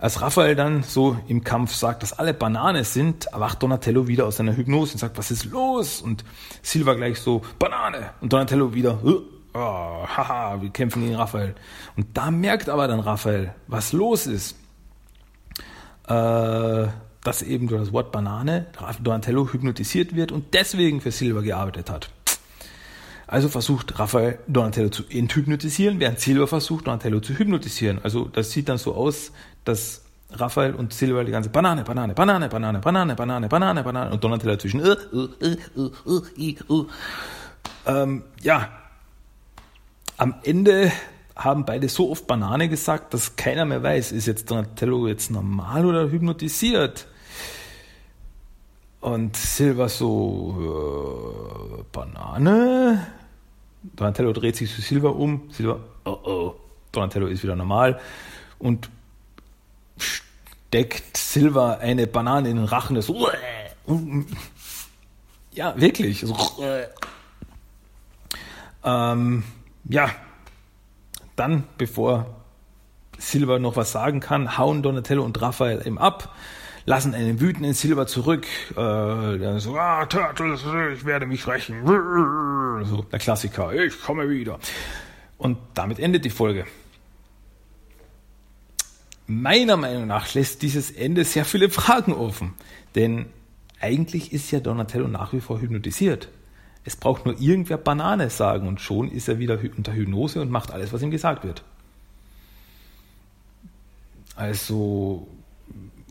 als 0.00 0.20
Raphael 0.20 0.54
dann 0.54 0.82
so 0.82 1.18
im 1.26 1.42
Kampf 1.42 1.74
sagt, 1.74 2.02
dass 2.02 2.12
alle 2.12 2.34
Banane 2.34 2.84
sind, 2.84 3.26
erwacht 3.26 3.62
Donatello 3.62 4.06
wieder 4.06 4.26
aus 4.26 4.36
seiner 4.36 4.56
Hypnose 4.56 4.92
und 4.92 4.98
sagt, 4.98 5.18
was 5.18 5.30
ist 5.30 5.46
los? 5.46 6.00
Und 6.00 6.24
Silva 6.62 6.94
gleich 6.94 7.18
so, 7.18 7.42
Banane! 7.58 8.10
Und 8.20 8.32
Donatello 8.32 8.74
wieder, 8.74 9.00
oh, 9.54 10.06
haha, 10.06 10.60
wir 10.60 10.70
kämpfen 10.70 11.02
gegen 11.02 11.16
Raphael. 11.16 11.54
Und 11.96 12.16
da 12.16 12.30
merkt 12.30 12.68
aber 12.68 12.88
dann 12.88 13.00
Raphael, 13.00 13.54
was 13.66 13.92
los 13.92 14.26
ist. 14.26 14.56
Äh, 16.08 16.88
dass 17.24 17.42
eben 17.42 17.68
durch 17.68 17.80
das 17.80 17.92
Wort 17.92 18.10
Banane 18.12 18.66
Donatello 19.00 19.52
hypnotisiert 19.52 20.16
wird 20.16 20.32
und 20.32 20.54
deswegen 20.54 21.00
für 21.00 21.12
Silva 21.12 21.40
gearbeitet 21.40 21.90
hat. 21.90 22.10
Also 23.26 23.48
versucht 23.48 23.98
Raphael 23.98 24.38
Donatello 24.46 24.88
zu 24.88 25.04
enthypnotisieren, 25.08 26.00
während 26.00 26.20
Silva 26.20 26.46
versucht 26.46 26.86
Donatello 26.86 27.20
zu 27.20 27.38
hypnotisieren. 27.38 28.00
Also 28.02 28.26
das 28.26 28.50
sieht 28.50 28.68
dann 28.68 28.78
so 28.78 28.94
aus, 28.94 29.32
dass 29.64 30.02
Raphael 30.32 30.74
und 30.74 30.92
Silva 30.92 31.24
die 31.24 31.30
ganze 31.32 31.48
Banane, 31.48 31.84
Banane, 31.84 32.14
Banane, 32.14 32.48
Banane, 32.48 32.80
Banane, 32.80 33.14
Banane, 33.14 33.48
Banane, 33.48 33.82
Banane 33.84 34.10
und 34.10 34.24
Donatello 34.24 34.52
dazwischen. 34.54 34.80
Uh, 34.80 34.96
uh, 35.12 35.90
uh, 36.68 36.86
ähm, 37.86 38.24
ja, 38.42 38.68
am 40.16 40.34
Ende 40.44 40.92
haben 41.34 41.64
beide 41.64 41.88
so 41.88 42.10
oft 42.10 42.26
Banane 42.26 42.68
gesagt, 42.68 43.14
dass 43.14 43.36
keiner 43.36 43.64
mehr 43.64 43.82
weiß, 43.82 44.12
ist 44.12 44.26
jetzt 44.26 44.50
Donatello 44.50 45.08
jetzt 45.08 45.30
normal 45.30 45.86
oder 45.86 46.10
hypnotisiert. 46.10 47.06
Und 49.00 49.36
Silva 49.36 49.88
so, 49.88 51.78
äh, 51.78 51.82
Banane? 51.90 53.06
Donatello 53.82 54.32
dreht 54.32 54.56
sich 54.56 54.72
zu 54.72 54.80
Silva 54.80 55.08
um. 55.08 55.50
Silva, 55.50 55.80
oh 56.04 56.18
oh, 56.22 56.54
Donatello 56.92 57.26
ist 57.26 57.42
wieder 57.42 57.56
normal 57.56 57.98
und 58.60 58.90
steckt 59.96 61.16
Silva 61.16 61.74
eine 61.74 62.06
Banane 62.06 62.50
in 62.50 62.56
den 62.56 62.64
Rachen. 62.66 62.94
Das, 62.94 63.10
ja, 65.52 65.80
wirklich. 65.80 66.20
So, 66.20 66.36
ähm, 68.84 69.42
ja, 69.84 70.10
dann, 71.36 71.64
bevor 71.78 72.26
Silva 73.18 73.58
noch 73.58 73.76
was 73.76 73.92
sagen 73.92 74.20
kann, 74.20 74.58
hauen 74.58 74.82
Donatello 74.82 75.24
und 75.24 75.40
Raphael 75.40 75.86
ihm 75.86 75.98
ab 75.98 76.34
lassen 76.84 77.14
einen 77.14 77.40
wütenden 77.40 77.74
Silber 77.74 78.06
zurück. 78.06 78.46
Äh, 78.76 79.58
so, 79.58 79.76
ah, 79.76 80.06
Turtles, 80.06 80.64
ich 80.94 81.04
werde 81.04 81.26
mich 81.26 81.46
rächen. 81.46 81.86
So, 82.84 83.02
der 83.10 83.18
Klassiker, 83.18 83.72
ich 83.72 84.00
komme 84.00 84.28
wieder. 84.28 84.58
Und 85.38 85.58
damit 85.74 85.98
endet 85.98 86.24
die 86.24 86.30
Folge. 86.30 86.66
Meiner 89.26 89.76
Meinung 89.76 90.06
nach 90.06 90.34
lässt 90.34 90.62
dieses 90.62 90.90
Ende 90.90 91.24
sehr 91.24 91.44
viele 91.44 91.70
Fragen 91.70 92.12
offen. 92.12 92.54
Denn 92.94 93.26
eigentlich 93.80 94.32
ist 94.32 94.50
ja 94.50 94.60
Donatello 94.60 95.08
nach 95.08 95.32
wie 95.32 95.40
vor 95.40 95.60
hypnotisiert. 95.60 96.28
Es 96.84 96.96
braucht 96.96 97.26
nur 97.26 97.40
irgendwer 97.40 97.78
Banane 97.78 98.30
sagen 98.30 98.66
und 98.66 98.80
schon 98.80 99.10
ist 99.10 99.28
er 99.28 99.38
wieder 99.38 99.58
unter 99.76 99.92
Hypnose 99.92 100.40
und 100.40 100.50
macht 100.50 100.72
alles, 100.72 100.92
was 100.92 101.02
ihm 101.02 101.10
gesagt 101.10 101.44
wird. 101.44 101.62
Also 104.34 105.28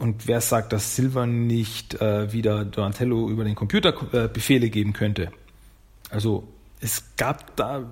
und 0.01 0.27
wer 0.27 0.41
sagt, 0.41 0.73
dass 0.73 0.95
Silver 0.95 1.27
nicht 1.27 2.01
äh, 2.01 2.33
wieder 2.33 2.65
Donatello 2.65 3.29
über 3.29 3.43
den 3.43 3.53
Computer 3.53 3.93
äh, 4.13 4.27
Befehle 4.27 4.71
geben 4.71 4.93
könnte? 4.93 5.31
Also 6.09 6.47
es 6.79 7.03
gab 7.17 7.55
da 7.55 7.87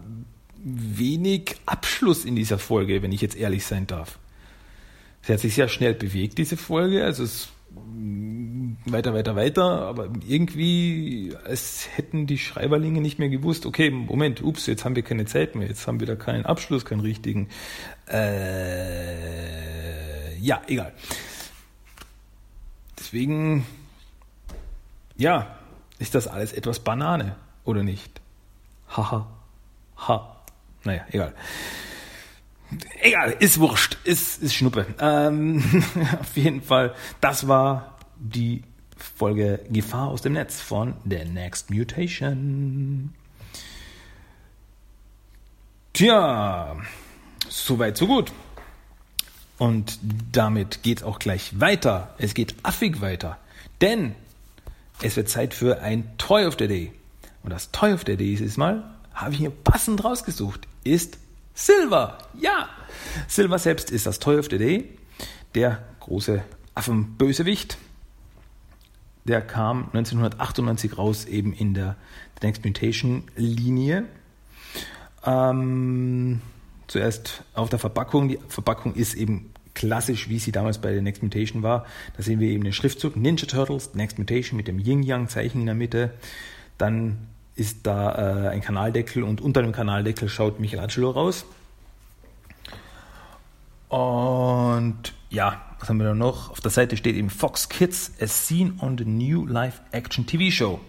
wenig 0.58 1.56
Abschluss 1.68 2.26
in 2.26 2.36
dieser 2.36 2.58
Folge, 2.58 3.04
wenn 3.04 3.12
ich 3.12 3.22
jetzt 3.22 3.38
ehrlich 3.38 3.64
sein 3.64 3.86
darf. 3.86 4.18
Sie 5.22 5.34
hat 5.34 5.40
sich 5.40 5.54
sehr 5.54 5.68
schnell 5.68 5.94
bewegt, 5.94 6.40
diese 6.40 6.58
Folge. 6.58 7.04
Also 7.04 7.24
es 7.24 7.50
weiter, 8.86 9.14
weiter, 9.14 9.36
weiter, 9.36 9.82
aber 9.82 10.10
irgendwie, 10.28 11.36
als 11.46 11.88
hätten 11.96 12.28
die 12.28 12.38
Schreiberlinge 12.38 13.02
nicht 13.02 13.20
mehr 13.20 13.30
gewusst, 13.30 13.66
okay, 13.66 13.90
Moment, 13.90 14.42
ups, 14.42 14.66
jetzt 14.66 14.86
haben 14.86 14.96
wir 14.96 15.04
keine 15.04 15.26
Zeit 15.26 15.56
mehr, 15.56 15.68
jetzt 15.68 15.86
haben 15.88 16.00
wir 16.00 16.08
da 16.08 16.16
keinen 16.16 16.46
Abschluss, 16.46 16.86
keinen 16.86 17.02
richtigen. 17.02 17.50
Äh, 18.12 19.50
ja, 20.40 20.62
egal. 20.68 20.94
Deswegen, 22.98 23.66
ja, 25.18 25.58
ist 26.00 26.16
das 26.16 26.28
alles 26.28 26.54
etwas 26.54 26.80
Banane, 26.80 27.36
oder 27.66 27.84
nicht? 27.84 28.22
Haha, 28.96 29.28
ha. 30.08 30.36
Naja, 30.84 31.06
egal. 31.12 31.34
Egal, 33.02 33.36
ist 33.40 33.60
wurscht, 33.60 33.98
ist, 34.04 34.44
ist 34.44 34.54
Schnuppe. 34.54 34.86
Ähm, 35.00 35.64
auf 36.20 36.36
jeden 36.36 36.62
Fall, 36.62 36.94
das 37.22 37.48
war 37.48 37.98
die 38.18 38.64
Folge 38.98 39.62
Gefahr 39.70 40.10
aus 40.10 40.22
dem 40.22 40.34
Netz 40.34 40.62
von 40.62 40.94
The 41.10 41.26
Next 41.26 41.72
Mutation. 41.72 43.14
Tja, 45.94 46.78
soweit, 47.48 47.98
so 47.98 48.08
gut. 48.08 48.32
Und 49.58 50.00
damit 50.32 50.84
geht 50.84 51.00
es 51.00 51.04
auch 51.04 51.20
gleich 51.20 51.60
weiter. 51.60 52.14
Es 52.18 52.34
geht 52.34 52.56
affig 52.64 53.02
weiter. 53.02 53.38
Denn 53.82 54.16
es 55.02 55.16
wird 55.16 55.30
Zeit 55.30 55.54
für 55.54 55.82
ein 55.82 56.18
Toy 56.18 56.46
of 56.46 56.56
the 56.60 56.68
Day. 56.68 56.94
Und 57.44 57.52
das 57.52 57.72
Toy 57.72 57.94
of 57.94 58.02
the 58.02 58.16
Day 58.16 58.18
dieses 58.18 58.58
Mal, 58.58 58.84
habe 59.14 59.34
ich 59.34 59.40
mir 59.40 59.50
passend 59.50 60.04
rausgesucht, 60.04 60.68
ist 60.84 61.18
Silver. 61.60 62.18
Ja, 62.40 62.70
Silver 63.28 63.60
selbst 63.60 63.92
ist 63.92 64.06
das 64.06 64.20
Toy 64.20 64.40
of 64.40 64.48
the 64.50 64.58
Day. 64.58 64.98
Der 65.56 65.84
große 66.00 66.42
Affenbösewicht. 66.74 67.78
Der 69.26 69.42
kam 69.42 69.88
1998 69.88 70.98
raus, 70.98 71.26
eben 71.26 71.52
in 71.52 71.74
der 71.74 71.98
The 72.40 72.48
Next 72.48 72.64
Mutation 72.64 73.24
Linie. 73.36 74.06
Ähm, 75.26 76.40
zuerst 76.88 77.44
auf 77.54 77.70
der 77.70 77.78
Verpackung. 77.78 78.30
Die 78.30 78.40
Verpackung 78.48 78.96
ist 78.96 79.16
eben 79.16 79.54
klassisch, 79.74 80.30
wie 80.30 80.40
sie 80.40 80.54
damals 80.54 80.78
bei 80.80 80.94
der 80.94 81.02
Next 81.02 81.22
Mutation 81.24 81.62
war. 81.62 81.86
Da 82.16 82.24
sehen 82.24 82.40
wir 82.40 82.48
eben 82.48 82.64
den 82.64 82.72
Schriftzug 82.72 83.18
Ninja 83.18 83.46
Turtles, 83.48 83.96
Next 83.96 84.18
Mutation 84.18 84.56
mit 84.56 84.70
dem 84.70 84.80
Yin-Yang-Zeichen 84.80 85.60
in 85.60 85.66
der 85.66 85.76
Mitte. 85.76 86.14
Dann 86.78 87.28
ist 87.60 87.86
da 87.86 88.46
äh, 88.46 88.50
ein 88.50 88.62
Kanaldeckel 88.62 89.24
und 89.24 89.42
unter 89.42 89.62
dem 89.62 89.72
Kanaldeckel 89.72 90.30
schaut 90.30 90.60
Michelangelo 90.60 91.12
raus. 91.12 91.46
Und 93.90 95.14
ja, 95.30 95.62
was 95.80 95.90
haben 95.90 95.98
wir 95.98 96.06
da 96.06 96.14
noch? 96.14 96.52
Auf 96.52 96.62
der 96.62 96.72
Seite 96.72 96.96
steht 96.98 97.16
eben 97.16 97.30
Fox 97.30 97.70
Kids, 97.70 98.12
as 98.20 98.48
seen 98.48 98.80
on 98.82 98.98
the 98.98 99.06
new 99.06 99.46
live-action 99.46 100.26
TV 100.26 100.52
show. 100.52 100.80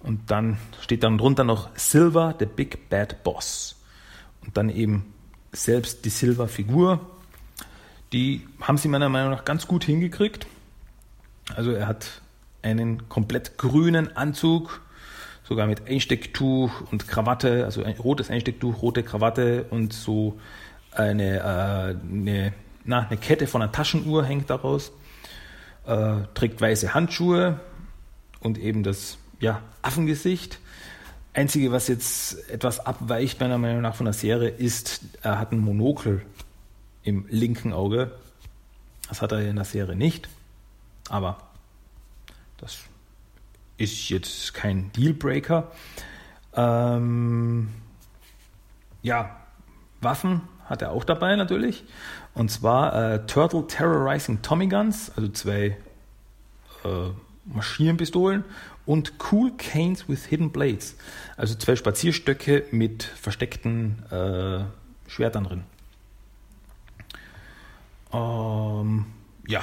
Und 0.00 0.30
dann 0.30 0.58
steht 0.80 1.04
dann 1.04 1.18
drunter 1.18 1.44
noch 1.44 1.70
Silver, 1.76 2.34
the 2.38 2.46
Big 2.46 2.88
Bad 2.88 3.22
Boss. 3.22 3.76
Und 4.44 4.56
dann 4.56 4.68
eben 4.68 5.12
selbst 5.52 6.04
die 6.04 6.10
Silver-Figur. 6.10 7.00
Die 8.12 8.46
haben 8.60 8.78
sie 8.78 8.88
meiner 8.88 9.08
Meinung 9.08 9.30
nach 9.30 9.44
ganz 9.44 9.66
gut 9.66 9.84
hingekriegt. 9.84 10.46
Also 11.54 11.70
er 11.70 11.86
hat 11.86 12.22
einen 12.62 13.08
komplett 13.08 13.58
grünen 13.58 14.16
Anzug, 14.16 14.80
sogar 15.52 15.66
mit 15.66 15.86
Einstecktuch 15.86 16.70
und 16.90 17.06
Krawatte, 17.06 17.66
also 17.66 17.84
ein 17.84 17.96
rotes 17.98 18.30
Einstecktuch, 18.30 18.80
rote 18.80 19.02
Krawatte 19.02 19.66
und 19.68 19.92
so 19.92 20.40
eine, 20.92 21.40
äh, 21.40 22.10
eine, 22.10 22.54
na, 22.84 23.00
eine 23.06 23.18
Kette 23.18 23.46
von 23.46 23.60
einer 23.60 23.70
Taschenuhr 23.70 24.24
hängt 24.24 24.48
daraus, 24.48 24.92
äh, 25.86 26.20
trägt 26.32 26.58
weiße 26.58 26.94
Handschuhe 26.94 27.60
und 28.40 28.56
eben 28.56 28.82
das 28.82 29.18
ja, 29.40 29.60
Affengesicht. 29.82 30.58
Einzige, 31.34 31.70
was 31.70 31.86
jetzt 31.86 32.48
etwas 32.48 32.80
abweicht, 32.80 33.38
meiner 33.40 33.58
Meinung 33.58 33.82
nach, 33.82 33.94
von 33.94 34.06
der 34.06 34.14
Serie, 34.14 34.48
ist, 34.48 35.02
er 35.20 35.38
hat 35.38 35.52
ein 35.52 35.58
Monokel 35.58 36.22
im 37.02 37.26
linken 37.28 37.74
Auge. 37.74 38.12
Das 39.06 39.20
hat 39.20 39.32
er 39.32 39.40
in 39.40 39.56
der 39.56 39.66
Serie 39.66 39.96
nicht. 39.96 40.30
Aber 41.10 41.36
das 42.56 42.78
ist 43.76 44.08
jetzt 44.08 44.54
kein 44.54 44.92
Dealbreaker. 44.92 45.70
Ähm, 46.54 47.68
ja, 49.02 49.36
Waffen 50.00 50.42
hat 50.66 50.82
er 50.82 50.92
auch 50.92 51.04
dabei 51.04 51.36
natürlich. 51.36 51.84
Und 52.34 52.50
zwar 52.50 52.94
äh, 53.14 53.26
Turtle 53.26 53.66
Terrorizing 53.66 54.42
Tommy 54.42 54.68
Guns, 54.68 55.12
also 55.16 55.28
zwei 55.28 55.76
äh, 56.84 57.10
Maschinenpistolen 57.44 58.44
und 58.86 59.14
Cool 59.30 59.52
Canes 59.56 60.08
with 60.08 60.26
Hidden 60.26 60.50
Blades. 60.50 60.96
Also 61.36 61.54
zwei 61.54 61.76
Spazierstöcke 61.76 62.64
mit 62.70 63.02
versteckten 63.02 64.02
äh, 64.10 64.64
Schwertern 65.08 65.44
drin. 65.44 65.64
Ähm, 68.12 69.06
ja, 69.46 69.62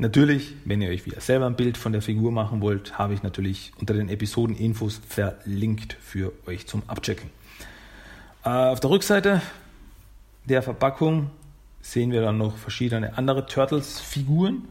natürlich, 0.00 0.54
wenn 0.64 0.82
ihr 0.82 0.90
euch 0.90 1.06
wieder 1.06 1.20
selber 1.20 1.46
ein 1.46 1.56
Bild 1.56 1.76
von 1.76 1.92
der 1.92 2.02
Figur 2.02 2.32
machen 2.32 2.60
wollt, 2.60 2.98
habe 2.98 3.14
ich 3.14 3.22
natürlich 3.22 3.72
unter 3.78 3.94
den 3.94 4.08
Episoden 4.08 4.56
Infos 4.56 5.00
verlinkt 5.08 5.96
für 6.00 6.32
euch 6.46 6.66
zum 6.66 6.82
Abchecken. 6.86 7.30
Äh, 8.44 8.48
auf 8.48 8.80
der 8.80 8.90
Rückseite 8.90 9.42
der 10.44 10.62
Verpackung 10.62 11.30
sehen 11.82 12.10
wir 12.10 12.20
dann 12.20 12.38
noch 12.38 12.56
verschiedene 12.56 13.16
andere 13.16 13.46
Turtles-Figuren. 13.46 14.66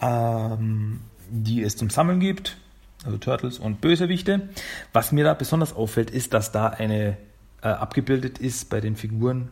Ähm, 0.00 1.00
die 1.32 1.62
es 1.62 1.76
zum 1.76 1.90
Sammeln 1.90 2.20
gibt, 2.20 2.56
also 3.04 3.16
Turtles 3.16 3.58
und 3.58 3.80
Bösewichte. 3.80 4.48
Was 4.92 5.12
mir 5.12 5.24
da 5.24 5.34
besonders 5.34 5.74
auffällt, 5.74 6.10
ist, 6.10 6.34
dass 6.34 6.52
da 6.52 6.68
eine 6.68 7.16
äh, 7.62 7.68
abgebildet 7.68 8.38
ist 8.38 8.68
bei 8.68 8.80
den 8.80 8.96
Figuren, 8.96 9.48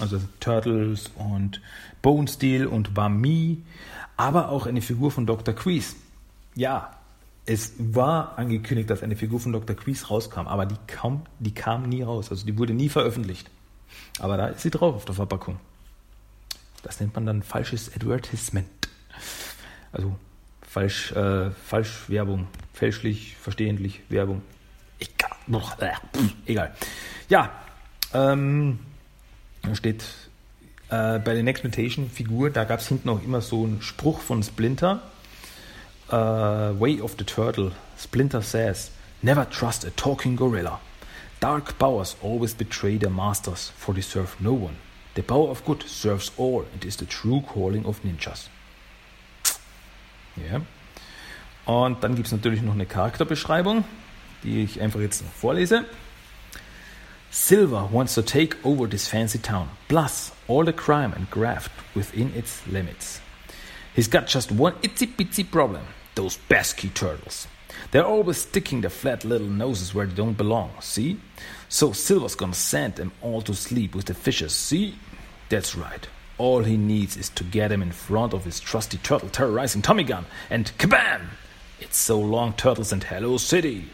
also 0.00 0.20
Turtles 0.40 1.10
und 1.14 1.60
Bone 2.02 2.26
Steel 2.26 2.66
und 2.66 2.92
Bami, 2.92 3.62
aber 4.22 4.50
auch 4.50 4.66
eine 4.66 4.82
Figur 4.82 5.10
von 5.10 5.26
Dr. 5.26 5.52
Kreese. 5.52 5.96
Ja, 6.54 6.92
es 7.44 7.72
war 7.76 8.38
angekündigt, 8.38 8.88
dass 8.88 9.02
eine 9.02 9.16
Figur 9.16 9.40
von 9.40 9.52
Dr. 9.52 9.74
Kreese 9.74 10.06
rauskam, 10.06 10.46
aber 10.46 10.64
die 10.64 10.76
kam, 10.86 11.22
die 11.40 11.52
kam 11.52 11.88
nie 11.88 12.02
raus, 12.02 12.30
also 12.30 12.46
die 12.46 12.56
wurde 12.56 12.72
nie 12.72 12.88
veröffentlicht. 12.88 13.50
Aber 14.20 14.36
da 14.36 14.46
ist 14.46 14.62
sie 14.62 14.70
drauf 14.70 14.94
auf 14.94 15.04
der 15.06 15.16
Verpackung. 15.16 15.58
Das 16.84 17.00
nennt 17.00 17.16
man 17.16 17.26
dann 17.26 17.42
falsches 17.42 17.92
Advertisement. 17.96 18.68
Also 19.90 20.14
falsch, 20.68 21.10
äh, 21.12 21.50
falsch 21.50 22.08
Werbung, 22.08 22.46
fälschlich, 22.72 23.36
verstehentlich 23.36 24.02
Werbung. 24.08 24.42
Egal. 25.00 25.72
Äh, 25.80 25.92
egal. 26.46 26.74
Ja, 27.28 27.50
ähm, 28.14 28.78
da 29.62 29.74
steht 29.74 30.04
äh, 30.92 31.18
bei 31.18 31.32
der 31.34 31.42
Next 31.42 31.64
Mutation 31.64 32.10
Figur, 32.10 32.50
da 32.50 32.64
gab 32.64 32.80
es 32.80 32.88
hinten 32.88 33.08
auch 33.08 33.22
immer 33.22 33.40
so 33.40 33.64
einen 33.64 33.80
Spruch 33.80 34.20
von 34.20 34.42
Splinter. 34.42 35.02
Uh, 36.08 36.78
Way 36.78 37.00
of 37.00 37.14
the 37.18 37.24
Turtle. 37.24 37.72
Splinter 37.98 38.42
says, 38.42 38.90
Never 39.22 39.48
trust 39.48 39.86
a 39.86 39.90
talking 39.96 40.36
gorilla. 40.36 40.80
Dark 41.40 41.78
powers 41.78 42.16
always 42.22 42.52
betray 42.52 42.98
their 42.98 43.10
masters, 43.10 43.72
for 43.78 43.94
they 43.94 44.02
serve 44.02 44.36
no 44.38 44.52
one. 44.52 44.76
The 45.14 45.22
power 45.22 45.48
of 45.48 45.64
good 45.64 45.82
serves 45.84 46.30
all 46.36 46.66
and 46.72 46.84
is 46.84 46.96
the 46.96 47.06
true 47.06 47.42
calling 47.42 47.86
of 47.86 48.04
ninjas. 48.04 48.50
Ja. 50.36 50.60
Und 51.64 52.04
dann 52.04 52.14
gibt 52.14 52.26
es 52.26 52.32
natürlich 52.32 52.60
noch 52.60 52.74
eine 52.74 52.86
Charakterbeschreibung, 52.86 53.84
die 54.42 54.64
ich 54.64 54.80
einfach 54.80 55.00
jetzt 55.00 55.22
noch 55.22 55.32
vorlese. 55.32 55.86
Silver 57.34 57.86
wants 57.86 58.14
to 58.14 58.22
take 58.22 58.62
over 58.62 58.86
this 58.86 59.08
fancy 59.08 59.38
town, 59.38 59.70
plus 59.88 60.32
all 60.48 60.64
the 60.64 60.72
crime 60.72 61.14
and 61.14 61.30
graft 61.30 61.72
within 61.94 62.30
its 62.34 62.64
limits. 62.66 63.22
He's 63.94 64.06
got 64.06 64.26
just 64.26 64.52
one 64.52 64.74
itsy 64.82 65.06
bitsy 65.06 65.50
problem 65.50 65.82
those 66.14 66.36
pesky 66.36 66.90
turtles. 66.90 67.46
They're 67.90 68.04
always 68.04 68.36
sticking 68.36 68.82
their 68.82 68.90
flat 68.90 69.24
little 69.24 69.46
noses 69.46 69.94
where 69.94 70.04
they 70.04 70.14
don't 70.14 70.36
belong, 70.36 70.72
see? 70.80 71.18
So 71.70 71.92
Silver's 71.92 72.34
gonna 72.34 72.52
send 72.52 72.96
them 72.96 73.12
all 73.22 73.40
to 73.42 73.54
sleep 73.54 73.94
with 73.94 74.04
the 74.04 74.14
fishes, 74.14 74.54
see? 74.54 74.98
That's 75.48 75.74
right. 75.74 76.06
All 76.36 76.62
he 76.62 76.76
needs 76.76 77.16
is 77.16 77.30
to 77.30 77.44
get 77.44 77.72
him 77.72 77.80
in 77.80 77.92
front 77.92 78.34
of 78.34 78.44
his 78.44 78.60
trusty 78.60 78.98
turtle 78.98 79.30
terrorizing 79.30 79.80
Tommy 79.80 80.04
gun, 80.04 80.26
and 80.50 80.70
kabam! 80.76 81.28
It's 81.80 81.96
so 81.96 82.20
long, 82.20 82.52
Turtles 82.52 82.92
and 82.92 83.02
Hello 83.02 83.38
City. 83.38 83.88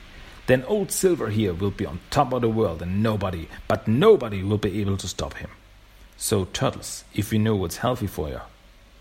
Then 0.49 0.65
old 0.65 0.91
Silver 0.91 1.29
here 1.29 1.53
will 1.53 1.71
be 1.71 1.85
on 1.85 2.01
top 2.09 2.33
of 2.33 2.41
the 2.41 2.49
world, 2.49 2.81
and 2.81 3.03
nobody, 3.03 3.49
but 3.69 3.87
nobody 3.87 4.43
will 4.43 4.57
be 4.57 4.81
able 4.81 4.97
to 4.97 5.07
stop 5.07 5.35
him. 5.35 5.51
So, 6.17 6.47
Turtles, 6.47 7.05
if 7.13 7.35
you 7.35 7.39
know 7.39 7.55
what's 7.55 7.77
healthy 7.77 8.07
for 8.07 8.31
you, 8.31 8.41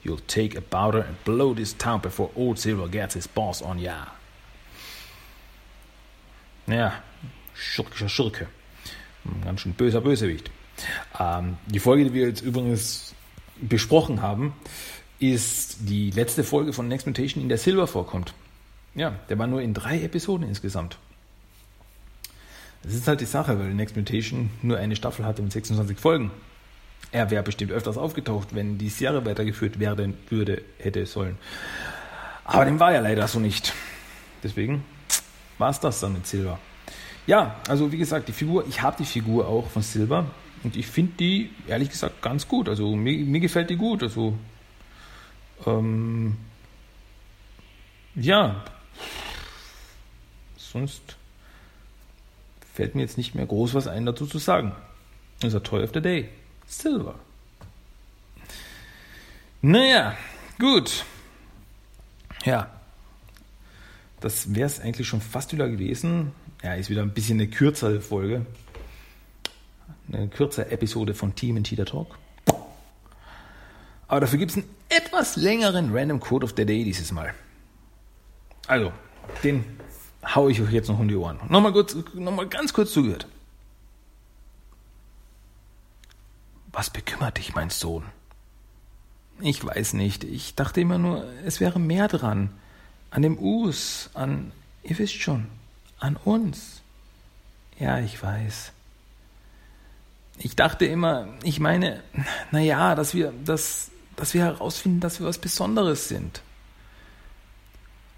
you'll 0.03 0.19
take 0.27 0.55
a 0.55 0.61
powder 0.61 0.99
and 0.99 1.23
blow 1.23 1.53
this 1.53 1.71
town 1.71 2.01
before 2.01 2.31
old 2.35 2.59
Silver 2.59 2.89
gets 2.89 3.13
his 3.13 3.27
boss 3.27 3.61
on 3.61 3.79
ya. 3.79 4.07
Ja, 6.67 7.01
schurkischer 7.55 8.09
Schurke. 8.09 8.47
Ganz 9.45 9.61
schön 9.61 9.71
böser 9.71 10.01
Bösewicht. 10.01 10.51
Ähm, 11.17 11.57
die 11.65 11.79
Folge, 11.79 12.03
die 12.03 12.13
wir 12.13 12.27
jetzt 12.27 12.41
übrigens 12.41 13.15
besprochen 13.55 14.21
haben, 14.21 14.53
ist 15.19 15.77
die 15.87 16.11
letzte 16.11 16.43
Folge 16.43 16.73
von 16.73 16.89
Next 16.89 17.07
Mutation, 17.07 17.41
in 17.41 17.47
der 17.47 17.57
Silver 17.57 17.87
vorkommt. 17.87 18.33
Ja, 18.95 19.11
der 19.29 19.39
war 19.39 19.47
nur 19.47 19.61
in 19.61 19.73
drei 19.73 20.01
Episoden 20.01 20.45
insgesamt. 20.45 20.97
Das 22.87 22.95
ist 22.95 23.05
halt 23.05 23.19
die 23.19 23.25
Sache, 23.25 23.59
weil 23.59 23.73
Next 23.73 23.97
Mutation 23.97 24.49
nur 24.61 24.77
eine 24.77 24.95
Staffel 24.95 25.25
hatte 25.25 25.41
mit 25.41 25.51
26 25.51 25.99
Folgen. 25.99 26.31
Er 27.11 27.29
wäre 27.29 27.43
bestimmt 27.43 27.73
öfters 27.73 27.97
aufgetaucht, 27.97 28.55
wenn 28.55 28.77
die 28.77 28.87
Serie 28.87 29.25
weitergeführt 29.25 29.77
werden 29.77 30.17
würde, 30.29 30.61
hätte 30.79 31.05
sollen. 31.05 31.37
Aber 32.45 32.63
dem 32.63 32.79
war 32.79 32.93
ja 32.93 33.01
leider 33.01 33.27
so 33.27 33.41
nicht. 33.41 33.73
Deswegen 34.41 34.85
war 35.57 35.69
es 35.69 35.81
das 35.81 35.99
dann 35.99 36.13
mit 36.13 36.27
Silver. 36.27 36.59
Ja, 37.25 37.57
also 37.67 37.91
wie 37.91 37.97
gesagt, 37.97 38.29
die 38.29 38.31
Figur, 38.31 38.65
ich 38.69 38.81
habe 38.81 38.95
die 38.99 39.05
Figur 39.05 39.49
auch 39.49 39.69
von 39.69 39.81
Silver. 39.81 40.25
Und 40.63 40.77
ich 40.77 40.87
finde 40.87 41.11
die, 41.19 41.49
ehrlich 41.67 41.89
gesagt, 41.89 42.21
ganz 42.21 42.47
gut. 42.47 42.69
Also 42.69 42.95
mir, 42.95 43.17
mir 43.17 43.41
gefällt 43.41 43.69
die 43.69 43.75
gut. 43.75 44.01
Also 44.01 44.37
ähm, 45.65 46.37
ja, 48.15 48.63
sonst 50.55 51.16
fällt 52.77 52.93
mir 52.93 53.01
jetzt 53.01 53.17
nicht 53.17 53.33
mehr 53.33 53.47
groß 53.47 53.73
was 53.73 53.87
ein 53.87 54.05
dazu 54.05 54.27
zu 54.27 54.37
sagen. 54.37 54.71
Unser 55.41 55.63
Toy 55.63 55.83
of 55.83 55.89
the 55.95 56.01
Day, 56.01 56.29
Silver. 56.67 57.15
Naja, 59.63 60.15
gut. 60.59 61.03
Ja, 62.45 62.69
das 64.19 64.53
wäre 64.53 64.67
es 64.67 64.79
eigentlich 64.79 65.07
schon 65.07 65.21
fast 65.21 65.53
wieder 65.53 65.67
gewesen. 65.67 66.33
Ja, 66.61 66.75
ist 66.75 66.91
wieder 66.91 67.01
ein 67.01 67.15
bisschen 67.15 67.39
eine 67.39 67.49
kürzere 67.49 67.99
Folge. 67.99 68.45
Eine 70.11 70.27
kürzere 70.27 70.69
Episode 70.69 71.15
von 71.15 71.33
Team 71.33 71.57
in 71.57 71.63
Cheater 71.63 71.85
Talk. 71.85 72.19
Aber 74.07 74.19
dafür 74.19 74.37
gibt 74.37 74.51
es 74.51 74.57
einen 74.57 74.69
etwas 74.89 75.35
längeren 75.35 75.97
Random 75.97 76.19
Code 76.19 76.45
of 76.45 76.53
the 76.55 76.65
Day 76.65 76.83
dieses 76.83 77.11
Mal. 77.11 77.33
Also, 78.67 78.93
den 79.43 79.65
haue 80.23 80.51
ich 80.51 80.61
euch 80.61 80.71
jetzt 80.71 80.89
noch 80.89 80.99
um 80.99 81.07
die 81.07 81.15
Ohren. 81.15 81.39
Nochmal, 81.49 81.73
kurz, 81.73 81.95
nochmal 82.13 82.47
ganz 82.47 82.73
kurz 82.73 82.91
zugehört. 82.91 83.27
Was 86.71 86.89
bekümmert 86.89 87.37
dich, 87.37 87.55
mein 87.55 87.69
Sohn? 87.69 88.03
Ich 89.39 89.63
weiß 89.63 89.93
nicht. 89.93 90.23
Ich 90.23 90.55
dachte 90.55 90.81
immer 90.81 90.97
nur, 90.97 91.25
es 91.45 91.59
wäre 91.59 91.79
mehr 91.79 92.07
dran. 92.07 92.49
An 93.09 93.21
dem 93.21 93.37
Us, 93.39 94.09
an, 94.13 94.51
ihr 94.83 94.97
wisst 94.97 95.15
schon, 95.15 95.47
an 95.99 96.17
uns. 96.17 96.81
Ja, 97.79 97.99
ich 97.99 98.21
weiß. 98.21 98.71
Ich 100.39 100.55
dachte 100.55 100.85
immer, 100.85 101.27
ich 101.43 101.59
meine, 101.59 102.03
naja, 102.51 102.95
dass 102.95 103.13
wir, 103.13 103.33
dass, 103.45 103.89
dass 104.15 104.33
wir 104.33 104.43
herausfinden, 104.43 104.99
dass 104.99 105.19
wir 105.19 105.27
was 105.27 105.39
Besonderes 105.39 106.07
sind. 106.07 106.41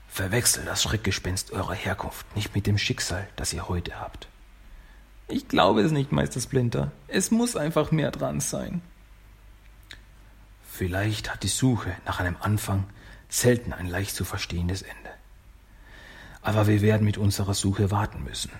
Verwechsel 0.10 0.66
das 0.66 0.84
Schreckgespenst 0.84 1.52
eurer 1.52 1.74
Herkunft 1.74 2.36
nicht 2.36 2.56
mit 2.56 2.68
dem 2.68 2.78
Schicksal, 2.78 3.28
das 3.36 3.54
ihr 3.54 3.70
heute 3.70 4.00
habt. 4.00 4.28
Ich 5.28 5.48
glaube 5.48 5.82
es 5.82 5.92
nicht, 5.92 6.12
Meister 6.12 6.42
Splinter. 6.42 6.92
Es 7.08 7.32
muss 7.32 7.56
einfach 7.56 7.92
mehr 7.92 8.12
dran 8.12 8.40
sein. 8.40 8.82
Vielleicht 10.64 11.32
hat 11.32 11.44
die 11.44 11.48
Suche 11.48 11.96
nach 12.06 12.20
einem 12.20 12.38
Anfang 12.40 12.86
selten 13.30 13.74
ein 13.74 13.88
leicht 13.88 14.16
zu 14.16 14.26
verstehendes 14.26 14.82
Ende. 14.82 15.12
Aber 16.42 16.68
wir 16.68 16.82
werden 16.82 17.06
mit 17.06 17.18
unserer 17.18 17.54
Suche 17.54 17.92
warten 17.92 18.24
müssen. 18.24 18.52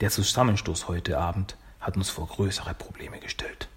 Der 0.00 0.10
Zusammenstoß 0.10 0.88
heute 0.88 1.18
Abend 1.18 1.56
hat 1.80 1.96
uns 1.96 2.10
vor 2.10 2.26
größere 2.26 2.74
Probleme 2.74 3.20
gestellt. 3.20 3.68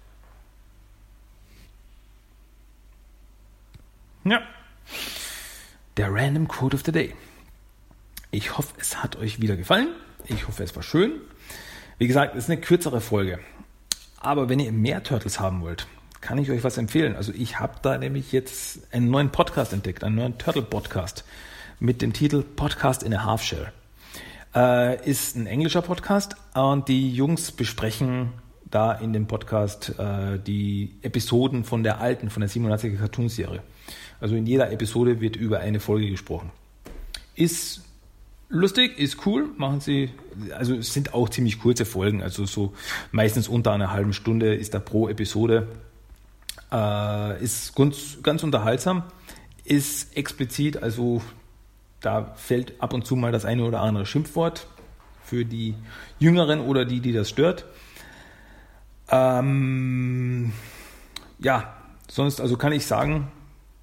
Ja. 4.24 4.40
Der 5.98 6.10
Random 6.10 6.48
Code 6.48 6.74
of 6.74 6.82
the 6.86 6.92
Day. 6.92 7.14
Ich 8.30 8.56
hoffe, 8.56 8.72
es 8.78 9.02
hat 9.02 9.16
euch 9.16 9.42
wieder 9.42 9.56
gefallen. 9.56 9.88
Ich 10.26 10.48
hoffe, 10.48 10.62
es 10.62 10.74
war 10.74 10.82
schön. 10.82 11.20
Wie 11.98 12.06
gesagt, 12.06 12.34
es 12.34 12.44
ist 12.44 12.50
eine 12.50 12.62
kürzere 12.62 13.02
Folge. 13.02 13.40
Aber 14.18 14.48
wenn 14.48 14.58
ihr 14.58 14.72
mehr 14.72 15.02
Turtles 15.02 15.38
haben 15.38 15.60
wollt, 15.60 15.86
kann 16.22 16.38
ich 16.38 16.50
euch 16.50 16.64
was 16.64 16.78
empfehlen. 16.78 17.14
Also 17.14 17.32
ich 17.34 17.60
habe 17.60 17.74
da 17.82 17.98
nämlich 17.98 18.32
jetzt 18.32 18.90
einen 18.94 19.10
neuen 19.10 19.28
Podcast 19.28 19.74
entdeckt, 19.74 20.02
einen 20.02 20.16
neuen 20.16 20.38
Turtle-Podcast 20.38 21.24
mit 21.78 22.00
dem 22.00 22.14
Titel 22.14 22.42
Podcast 22.42 23.02
in 23.02 23.12
a 23.12 23.26
Half 23.26 23.42
Shell. 23.42 23.70
Äh, 24.54 25.06
ist 25.06 25.36
ein 25.36 25.46
englischer 25.46 25.82
Podcast 25.82 26.36
und 26.54 26.88
die 26.88 27.12
Jungs 27.12 27.52
besprechen 27.52 28.30
da 28.72 28.92
in 28.92 29.12
dem 29.12 29.26
Podcast 29.26 29.94
äh, 29.98 30.38
die 30.38 30.96
Episoden 31.02 31.62
von 31.62 31.82
der 31.84 32.00
alten, 32.00 32.30
von 32.30 32.40
der 32.40 32.50
87er 32.50 32.96
Cartoon-Serie. 32.96 33.62
Also 34.20 34.34
in 34.34 34.46
jeder 34.46 34.72
Episode 34.72 35.20
wird 35.20 35.36
über 35.36 35.60
eine 35.60 35.78
Folge 35.78 36.10
gesprochen. 36.10 36.50
Ist 37.34 37.82
lustig, 38.48 38.98
ist 38.98 39.26
cool, 39.26 39.48
machen 39.56 39.80
sie, 39.80 40.10
also 40.56 40.74
es 40.74 40.92
sind 40.92 41.14
auch 41.14 41.28
ziemlich 41.28 41.60
kurze 41.60 41.84
Folgen, 41.84 42.22
also 42.22 42.46
so 42.46 42.72
meistens 43.10 43.48
unter 43.48 43.72
einer 43.72 43.92
halben 43.92 44.12
Stunde 44.12 44.54
ist 44.54 44.74
da 44.74 44.80
pro 44.80 45.08
Episode. 45.08 45.68
Äh, 46.70 47.42
ist 47.42 47.74
ganz, 47.74 48.18
ganz 48.22 48.42
unterhaltsam, 48.42 49.04
ist 49.64 50.16
explizit, 50.16 50.82
also 50.82 51.20
da 52.00 52.34
fällt 52.36 52.80
ab 52.80 52.94
und 52.94 53.06
zu 53.06 53.16
mal 53.16 53.32
das 53.32 53.44
eine 53.44 53.64
oder 53.64 53.80
andere 53.80 54.06
Schimpfwort 54.06 54.66
für 55.24 55.44
die 55.44 55.74
Jüngeren 56.18 56.60
oder 56.60 56.84
die, 56.84 57.00
die 57.00 57.12
das 57.12 57.28
stört. 57.28 57.66
Ähm, 59.12 60.52
ja, 61.38 61.76
sonst, 62.08 62.40
also 62.40 62.56
kann 62.56 62.72
ich 62.72 62.86
sagen, 62.86 63.30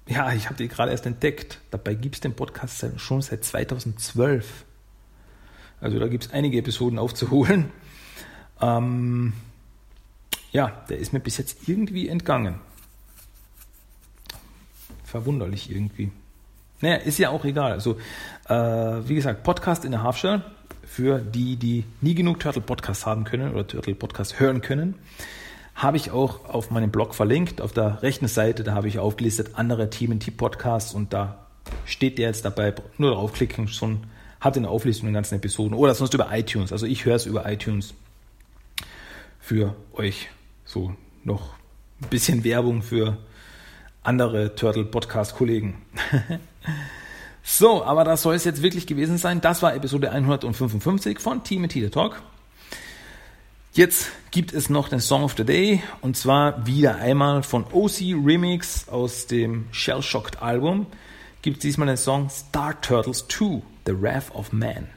ja, 0.08 0.32
ich 0.32 0.46
habe 0.46 0.56
die 0.56 0.66
gerade 0.66 0.90
erst 0.90 1.06
entdeckt. 1.06 1.60
Dabei 1.70 1.94
gibt 1.94 2.16
es 2.16 2.20
den 2.20 2.34
Podcast 2.34 2.84
schon 2.96 3.22
seit 3.22 3.44
2012. 3.44 4.64
Also 5.80 5.98
da 5.98 6.08
gibt 6.08 6.26
es 6.26 6.32
einige 6.32 6.58
Episoden 6.58 6.98
aufzuholen. 6.98 7.70
Ähm, 8.60 9.32
ja, 10.50 10.84
der 10.88 10.98
ist 10.98 11.12
mir 11.12 11.20
bis 11.20 11.38
jetzt 11.38 11.68
irgendwie 11.68 12.08
entgangen. 12.08 12.60
Verwunderlich 15.04 15.70
irgendwie. 15.70 16.10
Naja, 16.80 16.96
ist 16.96 17.18
ja 17.18 17.30
auch 17.30 17.44
egal. 17.44 17.72
Also, 17.72 17.98
äh, 18.48 18.54
wie 18.54 19.14
gesagt, 19.14 19.42
Podcast 19.42 19.84
in 19.84 19.92
der 19.92 20.02
Halfshell 20.02 20.42
für 20.84 21.18
die, 21.18 21.56
die 21.56 21.84
nie 22.00 22.14
genug 22.14 22.40
Turtle 22.40 22.62
Podcast 22.62 23.06
haben 23.06 23.24
können 23.24 23.52
oder 23.52 23.66
Turtle 23.66 23.94
Podcast 23.94 24.40
hören 24.40 24.60
können, 24.60 24.94
habe 25.74 25.96
ich 25.96 26.10
auch 26.10 26.48
auf 26.48 26.70
meinem 26.70 26.90
Blog 26.90 27.14
verlinkt. 27.14 27.60
Auf 27.60 27.72
der 27.72 28.02
rechten 28.02 28.28
Seite, 28.28 28.64
da 28.64 28.74
habe 28.74 28.88
ich 28.88 28.98
aufgelistet 28.98 29.50
andere 29.54 29.88
TMT 29.88 30.36
Podcasts 30.36 30.94
und 30.94 31.12
da 31.12 31.46
steht 31.84 32.18
der 32.18 32.28
jetzt 32.28 32.44
dabei. 32.44 32.74
Nur 32.98 33.12
draufklicken, 33.12 33.68
schon 33.68 34.04
hat 34.40 34.56
eine 34.56 34.68
Auflistung 34.68 35.06
der 35.08 35.14
ganzen 35.14 35.36
Episoden 35.36 35.74
oder 35.74 35.94
sonst 35.94 36.14
über 36.14 36.28
iTunes. 36.32 36.72
Also 36.72 36.86
ich 36.86 37.04
höre 37.04 37.16
es 37.16 37.26
über 37.26 37.50
iTunes 37.50 37.94
für 39.38 39.76
euch. 39.92 40.28
So 40.64 40.94
noch 41.24 41.54
ein 42.02 42.08
bisschen 42.08 42.42
Werbung 42.42 42.82
für 42.82 43.18
andere 44.02 44.54
Turtle 44.54 44.84
Podcast 44.84 45.36
Kollegen. 45.36 45.82
so, 47.42 47.84
aber 47.84 48.04
das 48.04 48.22
soll 48.22 48.34
es 48.34 48.44
jetzt 48.44 48.62
wirklich 48.62 48.86
gewesen 48.86 49.18
sein. 49.18 49.40
Das 49.40 49.62
war 49.62 49.74
Episode 49.74 50.10
155 50.10 51.18
von 51.18 51.42
Team 51.42 51.68
the 51.68 51.88
Talk. 51.88 52.22
Jetzt 53.72 54.08
gibt 54.30 54.52
es 54.52 54.68
noch 54.68 54.88
den 54.88 55.00
Song 55.00 55.22
of 55.22 55.34
the 55.36 55.44
Day 55.44 55.82
und 56.00 56.16
zwar 56.16 56.66
wieder 56.66 56.96
einmal 56.96 57.42
von 57.42 57.64
OC 57.72 58.00
Remix 58.24 58.88
aus 58.88 59.26
dem 59.26 59.66
Shell 59.70 60.02
Shocked 60.02 60.42
Album. 60.42 60.86
Gibt 61.42 61.58
es 61.58 61.62
diesmal 61.62 61.86
den 61.86 61.96
Song 61.96 62.28
Star 62.30 62.80
Turtles 62.80 63.26
2, 63.28 63.62
The 63.86 64.02
Wrath 64.02 64.34
of 64.34 64.52
Man. 64.52 64.88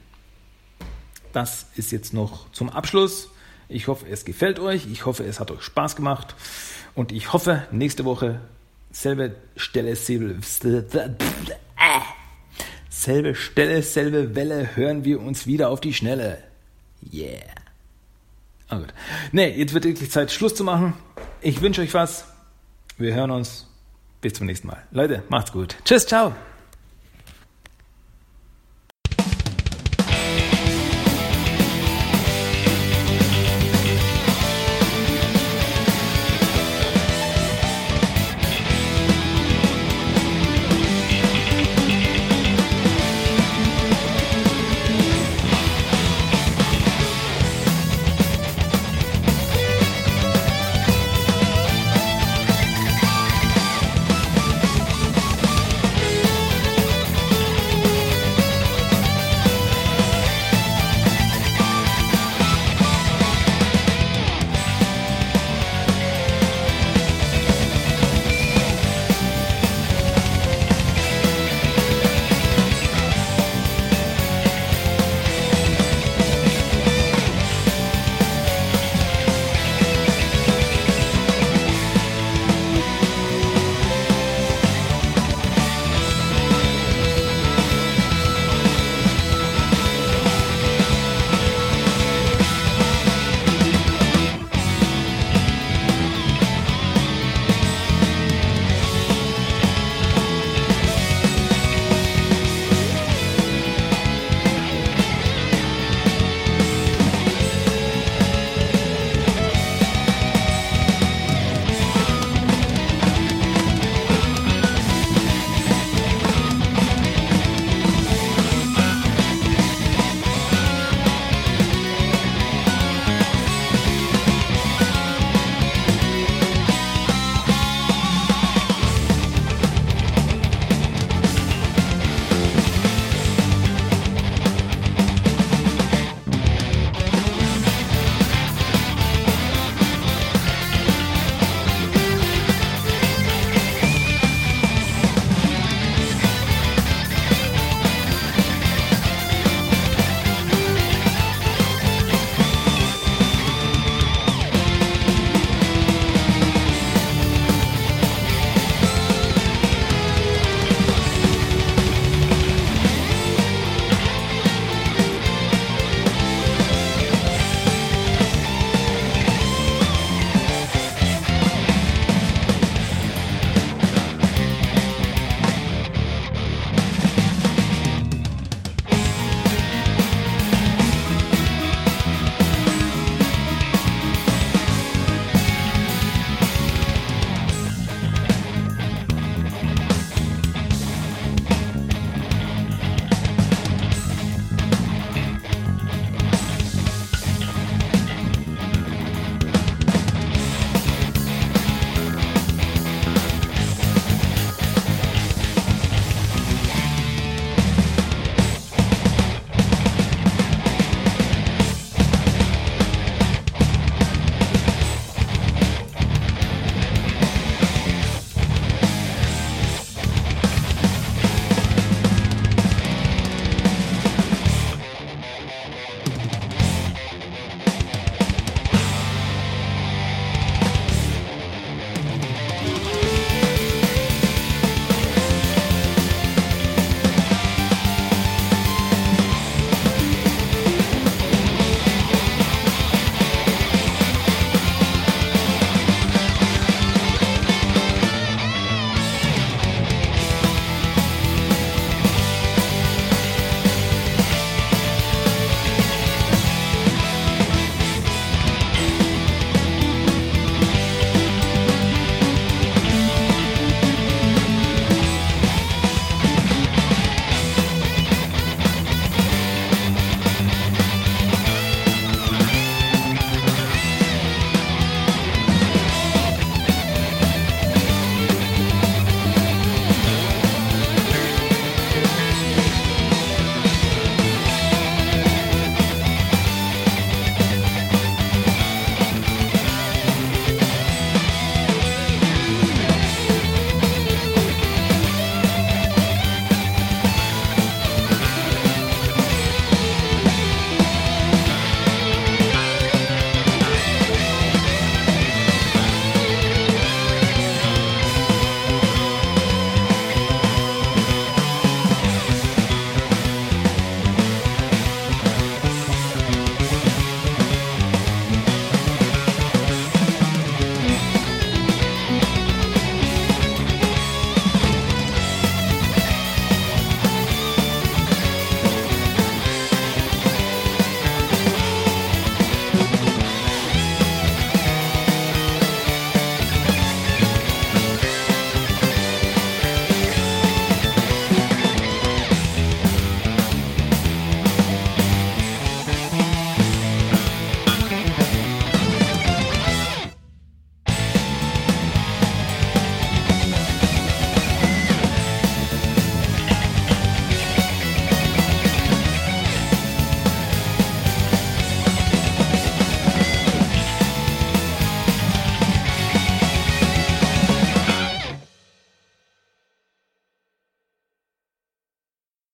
Das 1.33 1.67
ist 1.75 1.91
jetzt 1.91 2.13
noch 2.13 2.51
zum 2.51 2.69
Abschluss. 2.69 3.29
Ich 3.69 3.87
hoffe, 3.87 4.05
es 4.09 4.25
gefällt 4.25 4.59
euch. 4.59 4.87
Ich 4.91 5.05
hoffe, 5.05 5.23
es 5.23 5.39
hat 5.39 5.51
euch 5.51 5.61
Spaß 5.61 5.95
gemacht. 5.95 6.35
Und 6.95 7.11
ich 7.11 7.31
hoffe, 7.31 7.67
nächste 7.71 8.05
Woche 8.05 8.39
selbe 8.93 9.35
Stelle, 9.57 9.95
selbe, 9.97 10.35
selbe 12.89 13.35
Stelle, 13.35 13.81
selbe 13.81 14.35
Welle, 14.35 14.75
hören 14.75 15.03
wir 15.03 15.19
uns 15.19 15.45
wieder 15.45 15.69
auf 15.69 15.81
die 15.81 15.93
Schnelle. 15.93 16.37
Yeah. 17.11 17.43
Oh 18.71 18.77
gut. 18.77 18.93
Nee, 19.33 19.49
jetzt 19.49 19.73
wird 19.73 19.83
wirklich 19.83 20.09
Zeit, 20.09 20.31
Schluss 20.31 20.55
zu 20.55 20.63
machen. 20.63 20.93
Ich 21.41 21.61
wünsche 21.61 21.81
euch 21.81 21.93
was. 21.93 22.25
Wir 22.97 23.13
hören 23.13 23.31
uns. 23.31 23.67
Bis 24.21 24.33
zum 24.33 24.47
nächsten 24.47 24.67
Mal. 24.67 24.81
Leute, 24.91 25.23
macht's 25.27 25.51
gut. 25.51 25.75
Tschüss, 25.83 26.07
ciao. 26.07 26.33